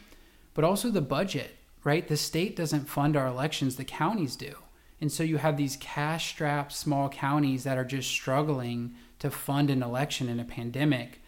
but 0.55 0.65
also 0.65 0.91
the 0.91 1.01
budget 1.01 1.57
right 1.83 2.07
the 2.07 2.17
state 2.17 2.55
doesn't 2.55 2.89
fund 2.89 3.17
our 3.17 3.27
elections 3.27 3.77
the 3.77 3.85
counties 3.85 4.37
do 4.37 4.55
and 5.03 5.13
so 5.13 5.23
you 5.23 5.37
have 5.37 5.59
these 5.59 5.77
cash 5.77 6.31
strapped 6.31 6.73
small 6.73 7.11
counties 7.11 7.65
that 7.65 7.77
are 7.77 7.85
just 7.85 8.09
struggling 8.09 8.95
to 9.19 9.31
fund 9.31 9.69
an 9.69 9.83
election 9.83 10.31
in 10.31 10.41
a 10.41 10.45
pandemic 10.45 11.21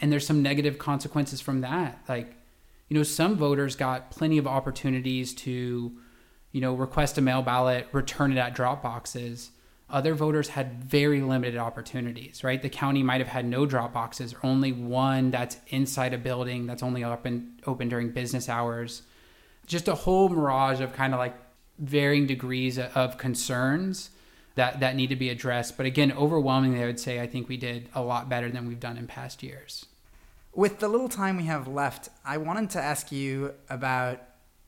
and 0.00 0.10
there's 0.10 0.26
some 0.26 0.42
negative 0.42 0.78
consequences 0.78 1.40
from 1.40 1.60
that 1.60 2.02
like 2.08 2.34
you 2.88 2.96
know 2.96 3.04
some 3.04 3.36
voters 3.36 3.76
got 3.76 4.10
plenty 4.10 4.38
of 4.38 4.46
opportunities 4.48 5.32
to 5.32 5.96
you 6.52 6.60
know, 6.60 6.74
request 6.74 7.18
a 7.18 7.20
mail 7.20 7.42
ballot, 7.42 7.86
return 7.92 8.32
it 8.32 8.38
at 8.38 8.54
drop 8.54 8.82
boxes. 8.82 9.50
Other 9.88 10.14
voters 10.14 10.50
had 10.50 10.84
very 10.84 11.20
limited 11.20 11.58
opportunities, 11.58 12.44
right? 12.44 12.60
The 12.60 12.68
county 12.68 13.02
might 13.02 13.20
have 13.20 13.28
had 13.28 13.44
no 13.44 13.66
drop 13.66 13.92
boxes, 13.92 14.34
or 14.34 14.40
only 14.44 14.72
one 14.72 15.30
that's 15.30 15.56
inside 15.68 16.14
a 16.14 16.18
building 16.18 16.66
that's 16.66 16.82
only 16.82 17.02
open 17.02 17.60
open 17.66 17.88
during 17.88 18.10
business 18.10 18.48
hours. 18.48 19.02
Just 19.66 19.88
a 19.88 19.94
whole 19.94 20.28
mirage 20.28 20.80
of 20.80 20.92
kind 20.92 21.12
of 21.12 21.18
like 21.18 21.34
varying 21.80 22.26
degrees 22.26 22.78
of 22.78 23.18
concerns 23.18 24.10
that 24.54 24.80
that 24.80 24.94
need 24.94 25.08
to 25.08 25.16
be 25.16 25.30
addressed. 25.30 25.76
But 25.76 25.86
again, 25.86 26.12
overwhelmingly, 26.12 26.82
I 26.82 26.86
would 26.86 27.00
say 27.00 27.20
I 27.20 27.26
think 27.26 27.48
we 27.48 27.56
did 27.56 27.88
a 27.94 28.02
lot 28.02 28.28
better 28.28 28.50
than 28.50 28.68
we've 28.68 28.80
done 28.80 28.98
in 28.98 29.06
past 29.06 29.42
years. 29.42 29.86
With 30.54 30.80
the 30.80 30.88
little 30.88 31.08
time 31.08 31.36
we 31.36 31.44
have 31.44 31.66
left, 31.66 32.08
I 32.24 32.36
wanted 32.36 32.70
to 32.70 32.82
ask 32.82 33.10
you 33.10 33.54
about 33.68 34.20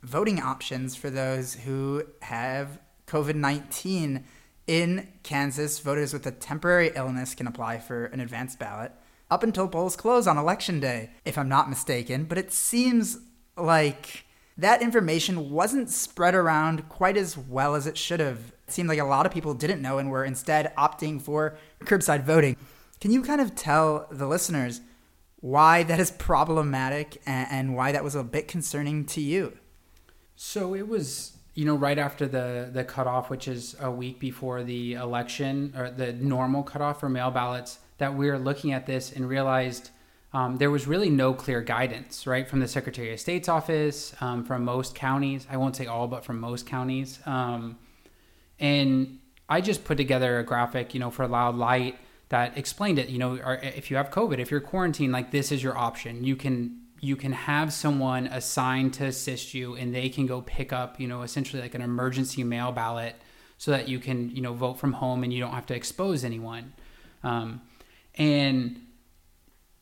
voting 0.03 0.41
options 0.41 0.97
for 0.97 1.11
those 1.11 1.55
who 1.55 2.05
have 2.23 2.79
COVID 3.07 3.35
19. 3.35 4.25
In 4.69 5.09
Kansas, 5.25 5.81
voters 5.81 6.13
with 6.13 6.25
a 6.25 6.31
temporary 6.31 6.93
illness 6.95 7.35
can 7.35 7.49
apply 7.49 7.79
for 7.79 8.07
an 8.07 8.21
advanced 8.21 8.61
ballot 8.61 8.93
up 9.29 9.43
until 9.43 9.67
polls 9.67 9.97
close 9.97 10.27
on 10.27 10.39
election 10.39 10.79
day, 10.79 11.11
if 11.25 11.37
I'm 11.37 11.49
not 11.49 11.69
mistaken. 11.69 12.25
But 12.25 12.39
it 12.39 12.53
seems 12.53 13.19
like 13.57 14.25
that 14.59 14.83
information 14.83 15.51
wasn't 15.51 15.91
spread 15.91 16.35
around 16.35 16.89
quite 16.89 17.17
as 17.17 17.37
well 17.37 17.75
as 17.75 17.87
it 17.87 17.97
should 17.97 18.21
have. 18.21 18.53
It 18.67 18.73
seemed 18.73 18.89
like 18.89 18.99
a 18.99 19.05
lot 19.05 19.27
of 19.27 19.33
people 19.33 19.55
didn't 19.55 19.83
know 19.83 19.99
and 19.99 20.11
were 20.11 20.25
instead 20.25 20.75
opting 20.77 21.21
for 21.21 21.57
curbside 21.85 22.25
voting. 22.25 22.57
Can 23.01 23.11
you 23.11 23.23
kind 23.23 23.41
of 23.41 23.55
tell 23.55 24.07
the 24.11 24.27
listeners 24.27 24.81
why 25.41 25.83
that 25.83 25.99
is 25.99 26.11
problematic 26.13 27.21
and, 27.27 27.75
why 27.75 27.93
that 27.93 28.05
was 28.05 28.15
a 28.15 28.23
bit 28.23 28.47
concerning 28.47 29.05
to 29.07 29.21
you? 29.21 29.59
So 30.37 30.75
it 30.75 30.87
was, 30.87 31.37
you 31.55 31.65
know, 31.65 31.75
right 31.75 31.99
after 31.99 32.27
the 32.27 32.71
the 32.73 32.85
cutoff, 32.85 33.29
which 33.29 33.49
is 33.49 33.77
a 33.81 33.91
week 33.91 34.21
before 34.21 34.63
the 34.63 34.95
election 34.95 35.75
or 35.77 35.91
the 35.91 36.13
normal 36.13 36.63
cutoff 36.63 37.01
for 37.01 37.09
mail 37.09 37.31
ballots, 37.31 37.79
that 37.99 38.15
we 38.15 38.29
were 38.29 38.39
looking 38.39 38.73
at 38.73 38.87
this 38.87 39.13
and 39.13 39.29
realized 39.29 39.91
um, 40.35 40.57
there 40.57 40.71
was 40.71 40.87
really 40.87 41.11
no 41.11 41.35
clear 41.35 41.61
guidance, 41.61 42.27
right, 42.27 42.49
from 42.49 42.61
the 42.61 42.69
Secretary 42.69 43.13
of 43.13 43.21
State's 43.21 43.49
office, 43.49 44.15
um, 44.21 44.45
from 44.45 44.65
most 44.65 44.95
counties. 44.95 45.47
I 45.51 45.59
won't 45.59 45.77
say 45.77 45.87
all, 45.87 46.09
but 46.09 46.25
from 46.25 46.41
most 46.41 46.67
counties. 46.67 47.19
Um, 47.27 47.79
and 48.59 49.19
I 49.49 49.61
just 49.61 49.85
put 49.85 49.97
together 49.97 50.39
a 50.39 50.45
graphic, 50.45 50.95
you 50.95 51.01
know, 51.01 51.11
for 51.11 51.27
Loud 51.29 51.57
Light 51.57 51.99
that 52.31 52.57
explained 52.57 52.99
it. 52.99 53.11
You 53.11 53.19
know, 53.19 53.35
if 53.63 53.91
you 53.91 53.99
have 53.99 54.11
COVID, 54.11 54.39
if 54.39 54.51
you're 54.51 54.61
quarantined, 54.61 55.13
like 55.13 55.33
this 55.33 55.53
is 55.53 55.63
your 55.63 55.77
option. 55.77 56.25
You 56.25 56.37
can 56.37 56.79
you 57.01 57.17
can 57.17 57.33
have 57.33 57.73
someone 57.73 58.29
assigned 58.29 58.95
to 58.95 59.07
assist 59.07 59.55
you, 59.55 59.75
and 59.75 59.93
they 59.93 60.09
can 60.09 60.25
go 60.25 60.41
pick 60.41 60.73
up, 60.73 61.01
you 61.01 61.09
know, 61.09 61.23
essentially 61.23 61.61
like 61.61 61.75
an 61.75 61.83
emergency 61.83 62.45
mail 62.45 62.71
ballot, 62.71 63.17
so 63.59 63.73
that 63.73 63.89
you 63.89 63.99
can, 63.99 64.31
you 64.31 64.41
know, 64.41 64.55
vote 64.55 64.79
from 64.79 64.95
home 64.95 65.25
and 65.25 65.33
you 65.33 65.41
don't 65.41 65.53
have 65.53 65.67
to 65.67 65.75
expose 65.75 66.25
anyone. 66.25 66.73
Um, 67.23 67.61
and 68.15 68.81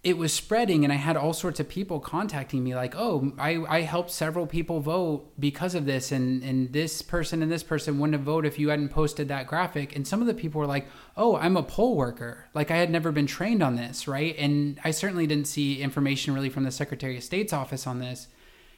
it 0.02 0.16
was 0.16 0.32
spreading 0.32 0.82
and 0.82 0.92
i 0.92 0.96
had 0.96 1.16
all 1.16 1.32
sorts 1.32 1.60
of 1.60 1.68
people 1.68 2.00
contacting 2.00 2.64
me 2.64 2.74
like 2.74 2.94
oh 2.96 3.32
i, 3.38 3.62
I 3.68 3.80
helped 3.82 4.10
several 4.10 4.46
people 4.46 4.80
vote 4.80 5.30
because 5.38 5.74
of 5.74 5.84
this 5.84 6.10
and, 6.10 6.42
and 6.42 6.72
this 6.72 7.02
person 7.02 7.42
and 7.42 7.52
this 7.52 7.62
person 7.62 7.98
wouldn't 7.98 8.14
have 8.14 8.24
voted 8.24 8.50
if 8.50 8.58
you 8.58 8.70
hadn't 8.70 8.88
posted 8.90 9.28
that 9.28 9.46
graphic. 9.46 9.94
And 9.94 10.06
some 10.06 10.20
of 10.20 10.26
the 10.26 10.34
people 10.34 10.60
were 10.60 10.66
like 10.66 10.86
oh 11.16 11.36
i'm 11.36 11.56
a 11.56 11.62
poll 11.62 11.96
worker. 11.96 12.46
Like 12.54 12.70
i 12.70 12.76
had 12.76 12.90
never 12.90 13.12
been 13.12 13.26
trained 13.26 13.62
on 13.62 13.76
this 13.76 14.08
right? 14.08 14.34
And 14.38 14.80
i 14.84 14.90
certainly 14.90 15.26
didn't 15.26 15.48
see 15.48 15.82
information 15.82 16.34
really 16.34 16.50
from 16.50 16.64
the 16.64 16.70
secretary 16.70 17.16
of 17.16 17.22
state's 17.22 17.52
office 17.52 17.86
on 17.86 17.98
this 17.98 18.28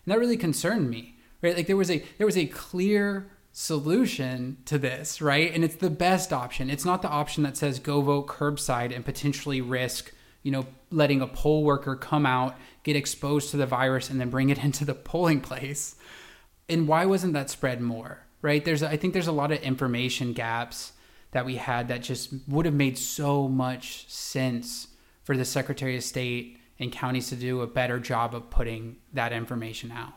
and 0.05 0.13
that 0.13 0.19
really 0.19 0.37
concerned 0.37 0.91
me 0.91 1.17
right? 1.41 1.57
Like 1.57 1.67
there 1.67 1.77
was 1.77 1.91
a 1.91 2.05
there 2.19 2.27
was 2.27 2.37
a 2.37 2.47
clear 2.47 3.31
solution 3.53 4.57
to 4.65 4.77
this 4.79 5.23
right? 5.23 5.55
And 5.55 5.63
it's 5.63 5.77
the 5.77 5.91
best 5.91 6.33
option. 6.33 6.69
It's 6.69 6.85
not 6.85 7.03
the 7.03 7.09
option 7.09 7.45
that 7.45 7.57
says 7.57 7.79
go 7.79 8.01
vote 8.01 8.27
curbside 8.27 8.95
and 8.95 9.05
potentially 9.05 9.61
risk 9.61 10.13
you 10.43 10.51
know, 10.51 10.67
letting 10.93 11.21
a 11.21 11.27
poll 11.27 11.65
worker 11.65 11.97
come 11.97 12.27
out, 12.27 12.57
get 12.83 12.97
exposed 12.97 13.51
to 13.51 13.57
the 13.57 13.67
virus, 13.67 14.11
and 14.11 14.21
then 14.21 14.31
bring 14.31 14.51
it 14.51 14.59
into 14.65 14.85
the 14.85 14.95
polling 14.95 15.41
place. 15.41 15.97
And 16.69 16.87
why 16.87 17.07
wasn't 17.07 17.33
that 17.35 17.51
spread 17.51 17.81
more? 17.81 18.27
Right? 18.41 18.65
There's, 18.65 18.83
I 18.83 18.97
think 18.97 19.13
there's 19.13 19.29
a 19.29 19.33
lot 19.33 19.53
of 19.53 19.63
information 19.63 20.33
gaps 20.33 20.93
that 21.31 21.47
we 21.47 21.57
had 21.57 21.89
that 21.89 22.03
just 22.03 22.33
would 22.49 22.67
have 22.67 22.75
made 22.75 22.99
so 22.99 23.49
much 23.49 24.09
sense 24.09 24.89
for 25.25 25.37
the 25.37 25.45
Secretary 25.45 25.97
of 25.97 26.03
State 26.03 26.59
and 26.79 26.93
counties 26.93 27.29
to 27.29 27.37
do 27.37 27.61
a 27.61 27.67
better 27.67 27.99
job 27.99 28.35
of 28.35 28.51
putting 28.51 28.97
that 29.13 29.33
information 29.33 29.91
out. 29.93 30.13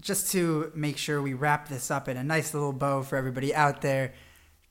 Just 0.00 0.32
to 0.32 0.72
make 0.74 0.96
sure 0.96 1.22
we 1.22 1.34
wrap 1.34 1.68
this 1.68 1.90
up 1.90 2.08
in 2.08 2.16
a 2.16 2.24
nice 2.24 2.54
little 2.54 2.72
bow 2.72 3.02
for 3.02 3.16
everybody 3.16 3.54
out 3.54 3.82
there, 3.82 4.12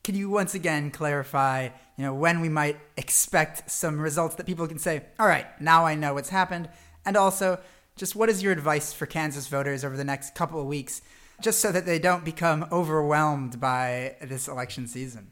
can 0.04 0.15
you 0.15 0.30
once 0.30 0.54
again 0.54 0.91
clarify, 0.91 1.70
you 1.97 2.03
know, 2.03 2.13
when 2.13 2.41
we 2.41 2.49
might 2.49 2.77
expect 2.97 3.69
some 3.69 3.99
results 3.99 4.36
that 4.36 4.45
people 4.45 4.67
can 4.67 4.79
say, 4.79 5.03
all 5.19 5.27
right, 5.27 5.45
now 5.62 5.86
I 5.86 5.95
know 5.95 6.13
what's 6.13 6.29
happened? 6.29 6.69
And 7.05 7.15
also, 7.15 7.60
just 7.95 8.15
what 8.15 8.29
is 8.29 8.43
your 8.43 8.51
advice 8.51 8.91
for 8.91 9.05
Kansas 9.05 9.47
voters 9.47 9.86
over 9.86 9.95
the 9.95 10.03
next 10.03 10.36
couple 10.36 10.60
of 10.60 10.65
weeks, 10.65 11.01
just 11.41 11.60
so 11.60 11.71
that 11.71 11.86
they 11.86 11.99
don't 11.99 12.25
become 12.25 12.65
overwhelmed 12.71 13.60
by 13.60 14.17
this 14.21 14.47
election 14.47 14.88
season? 14.88 15.31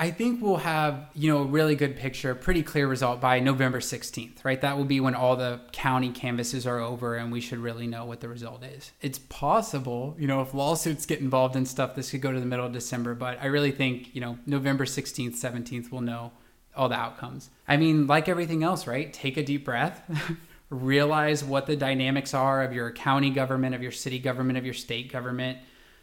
I 0.00 0.10
think 0.10 0.40
we'll 0.40 0.56
have, 0.56 1.10
you 1.12 1.30
know, 1.30 1.42
a 1.42 1.44
really 1.44 1.76
good 1.76 1.94
picture, 1.94 2.34
pretty 2.34 2.62
clear 2.62 2.88
result 2.88 3.20
by 3.20 3.38
November 3.38 3.80
16th, 3.80 4.42
right? 4.46 4.58
That 4.58 4.78
will 4.78 4.86
be 4.86 4.98
when 4.98 5.14
all 5.14 5.36
the 5.36 5.60
county 5.72 6.10
canvasses 6.10 6.66
are 6.66 6.78
over 6.78 7.16
and 7.16 7.30
we 7.30 7.42
should 7.42 7.58
really 7.58 7.86
know 7.86 8.06
what 8.06 8.20
the 8.20 8.28
result 8.30 8.64
is. 8.64 8.92
It's 9.02 9.18
possible, 9.18 10.16
you 10.18 10.26
know, 10.26 10.40
if 10.40 10.54
lawsuits 10.54 11.04
get 11.04 11.20
involved 11.20 11.54
in 11.54 11.66
stuff, 11.66 11.94
this 11.94 12.12
could 12.12 12.22
go 12.22 12.32
to 12.32 12.40
the 12.40 12.46
middle 12.46 12.64
of 12.64 12.72
December, 12.72 13.14
but 13.14 13.36
I 13.42 13.48
really 13.48 13.72
think, 13.72 14.14
you 14.14 14.22
know, 14.22 14.38
November 14.46 14.86
16th, 14.86 15.34
17th, 15.34 15.92
we'll 15.92 16.00
know 16.00 16.32
all 16.74 16.88
the 16.88 16.94
outcomes. 16.94 17.50
I 17.68 17.76
mean, 17.76 18.06
like 18.06 18.26
everything 18.26 18.62
else, 18.62 18.86
right? 18.86 19.12
Take 19.12 19.36
a 19.36 19.44
deep 19.44 19.66
breath. 19.66 20.02
realize 20.70 21.44
what 21.44 21.66
the 21.66 21.76
dynamics 21.76 22.32
are 22.32 22.62
of 22.62 22.72
your 22.72 22.90
county 22.90 23.28
government, 23.28 23.74
of 23.74 23.82
your 23.82 23.92
city 23.92 24.18
government, 24.18 24.56
of 24.56 24.64
your 24.64 24.72
state 24.72 25.12
government 25.12 25.58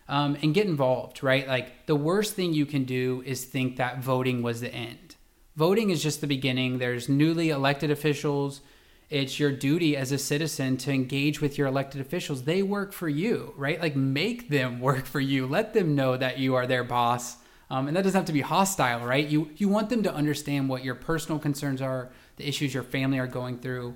um, 0.09 0.37
and 0.41 0.53
get 0.53 0.67
involved, 0.67 1.23
right? 1.23 1.47
Like 1.47 1.85
the 1.85 1.95
worst 1.95 2.35
thing 2.35 2.53
you 2.53 2.65
can 2.65 2.85
do 2.85 3.23
is 3.25 3.43
think 3.43 3.77
that 3.77 3.99
voting 3.99 4.41
was 4.41 4.61
the 4.61 4.73
end. 4.73 5.15
Voting 5.55 5.89
is 5.89 6.03
just 6.03 6.21
the 6.21 6.27
beginning. 6.27 6.77
There's 6.77 7.09
newly 7.09 7.49
elected 7.49 7.91
officials. 7.91 8.61
It's 9.09 9.39
your 9.39 9.51
duty 9.51 9.95
as 9.95 10.11
a 10.11 10.17
citizen 10.17 10.77
to 10.77 10.91
engage 10.91 11.41
with 11.41 11.57
your 11.57 11.67
elected 11.67 12.01
officials. 12.01 12.43
They 12.43 12.61
work 12.61 12.93
for 12.93 13.09
you, 13.09 13.53
right? 13.57 13.81
Like 13.81 13.95
make 13.95 14.49
them 14.49 14.79
work 14.87 15.05
for 15.05 15.19
you. 15.19 15.47
Let 15.47 15.73
them 15.73 15.95
know 15.95 16.15
that 16.15 16.37
you 16.37 16.55
are 16.55 16.67
their 16.67 16.83
boss. 16.83 17.37
Um, 17.69 17.87
and 17.87 17.97
that 17.97 18.03
doesn't 18.03 18.17
have 18.17 18.27
to 18.27 18.33
be 18.33 18.41
hostile, 18.41 19.05
right? 19.05 19.27
You 19.27 19.51
you 19.57 19.67
want 19.67 19.89
them 19.89 20.03
to 20.03 20.13
understand 20.13 20.69
what 20.69 20.85
your 20.85 20.95
personal 20.95 21.37
concerns 21.37 21.81
are, 21.81 22.09
the 22.37 22.47
issues 22.47 22.73
your 22.73 22.83
family 22.83 23.19
are 23.19 23.27
going 23.27 23.59
through. 23.59 23.93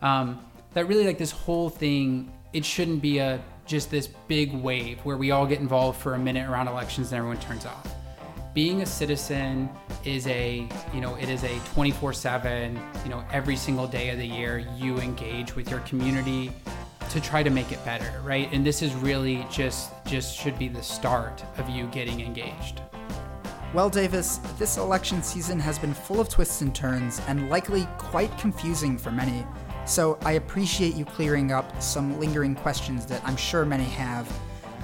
Um, 0.00 0.40
that 0.74 0.88
really 0.88 1.06
like 1.06 1.18
this 1.18 1.30
whole 1.30 1.68
thing. 1.68 2.32
It 2.52 2.64
shouldn't 2.64 3.00
be 3.00 3.18
a 3.18 3.40
just 3.72 3.90
this 3.90 4.06
big 4.28 4.52
wave 4.52 4.98
where 5.00 5.16
we 5.16 5.30
all 5.30 5.46
get 5.46 5.58
involved 5.58 5.98
for 5.98 6.12
a 6.12 6.18
minute 6.18 6.46
around 6.46 6.68
elections 6.68 7.10
and 7.10 7.16
everyone 7.16 7.40
turns 7.40 7.64
off. 7.64 7.94
Being 8.52 8.82
a 8.82 8.86
citizen 8.86 9.70
is 10.04 10.26
a, 10.26 10.68
you 10.92 11.00
know, 11.00 11.14
it 11.14 11.30
is 11.30 11.42
a 11.42 11.58
24/7, 11.74 12.78
you 13.02 13.08
know, 13.08 13.24
every 13.32 13.56
single 13.56 13.86
day 13.86 14.10
of 14.10 14.18
the 14.18 14.26
year 14.26 14.58
you 14.76 14.98
engage 14.98 15.56
with 15.56 15.70
your 15.70 15.80
community 15.80 16.52
to 17.08 17.18
try 17.18 17.42
to 17.42 17.48
make 17.48 17.72
it 17.72 17.82
better, 17.82 18.12
right? 18.22 18.46
And 18.52 18.62
this 18.62 18.82
is 18.82 18.92
really 18.94 19.46
just 19.50 19.90
just 20.04 20.36
should 20.36 20.58
be 20.58 20.68
the 20.68 20.82
start 20.82 21.42
of 21.56 21.70
you 21.70 21.86
getting 21.86 22.20
engaged. 22.20 22.82
Well, 23.72 23.88
Davis, 23.88 24.36
this 24.58 24.76
election 24.76 25.22
season 25.22 25.58
has 25.60 25.78
been 25.78 25.94
full 25.94 26.20
of 26.20 26.28
twists 26.28 26.60
and 26.60 26.74
turns 26.74 27.22
and 27.26 27.48
likely 27.48 27.88
quite 27.96 28.36
confusing 28.36 28.98
for 28.98 29.10
many. 29.10 29.46
So 29.84 30.18
I 30.24 30.32
appreciate 30.32 30.94
you 30.94 31.04
clearing 31.04 31.52
up 31.52 31.82
some 31.82 32.18
lingering 32.18 32.54
questions 32.54 33.06
that 33.06 33.22
I'm 33.24 33.36
sure 33.36 33.64
many 33.64 33.84
have. 33.84 34.30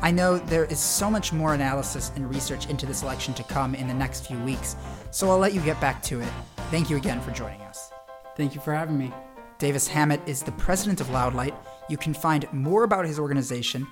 I 0.01 0.11
know 0.11 0.39
there 0.39 0.65
is 0.67 0.79
so 0.79 1.11
much 1.11 1.33
more 1.33 1.55
analysis 1.55 2.13
and 2.15 2.33
research 2.33 2.69
into 2.69 2.87
this 2.87 3.03
election 3.03 3.35
to 3.35 3.43
come 3.43 3.75
in 3.75 3.89
the 3.89 3.95
next 3.95 4.27
few 4.27 4.39
weeks, 4.41 4.77
so 5.11 5.31
I'll 5.31 5.39
let 5.39 5.55
you 5.55 5.61
get 5.61 5.81
back 5.81 6.03
to 6.05 6.21
it. 6.21 6.29
Thank 6.71 6.91
you 6.91 6.97
again 6.97 7.21
for 7.21 7.33
joining 7.33 7.61
us. 7.63 7.91
Thank 8.37 8.55
you 8.55 8.61
for 8.61 8.73
having 8.73 8.97
me. 8.97 9.13
Davis 9.59 9.89
Hammet 9.89 10.21
is 10.29 10.43
the 10.43 10.53
president 10.53 11.01
of 11.01 11.09
Loudlight. 11.09 11.55
You 11.89 11.97
can 11.97 12.15
find 12.15 12.47
more 12.53 12.85
about 12.85 13.07
his 13.07 13.19
organization 13.19 13.89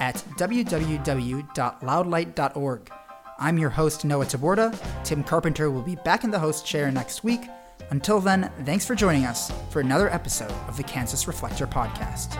at 0.00 0.14
www.loudlight.org. 0.38 2.92
I'm 3.38 3.58
your 3.58 3.70
host, 3.70 4.04
Noah 4.04 4.26
Taborda. 4.26 5.04
Tim 5.04 5.24
Carpenter 5.24 5.70
will 5.70 5.82
be 5.82 5.96
back 5.96 6.24
in 6.24 6.30
the 6.30 6.38
host 6.38 6.64
chair 6.64 6.90
next 6.90 7.22
week. 7.24 7.42
Until 7.90 8.20
then, 8.20 8.50
thanks 8.64 8.86
for 8.86 8.94
joining 8.94 9.24
us 9.24 9.52
for 9.70 9.80
another 9.80 10.08
episode 10.10 10.52
of 10.68 10.76
the 10.76 10.82
Kansas 10.84 11.26
Reflector 11.26 11.66
Podcast. 11.66 12.36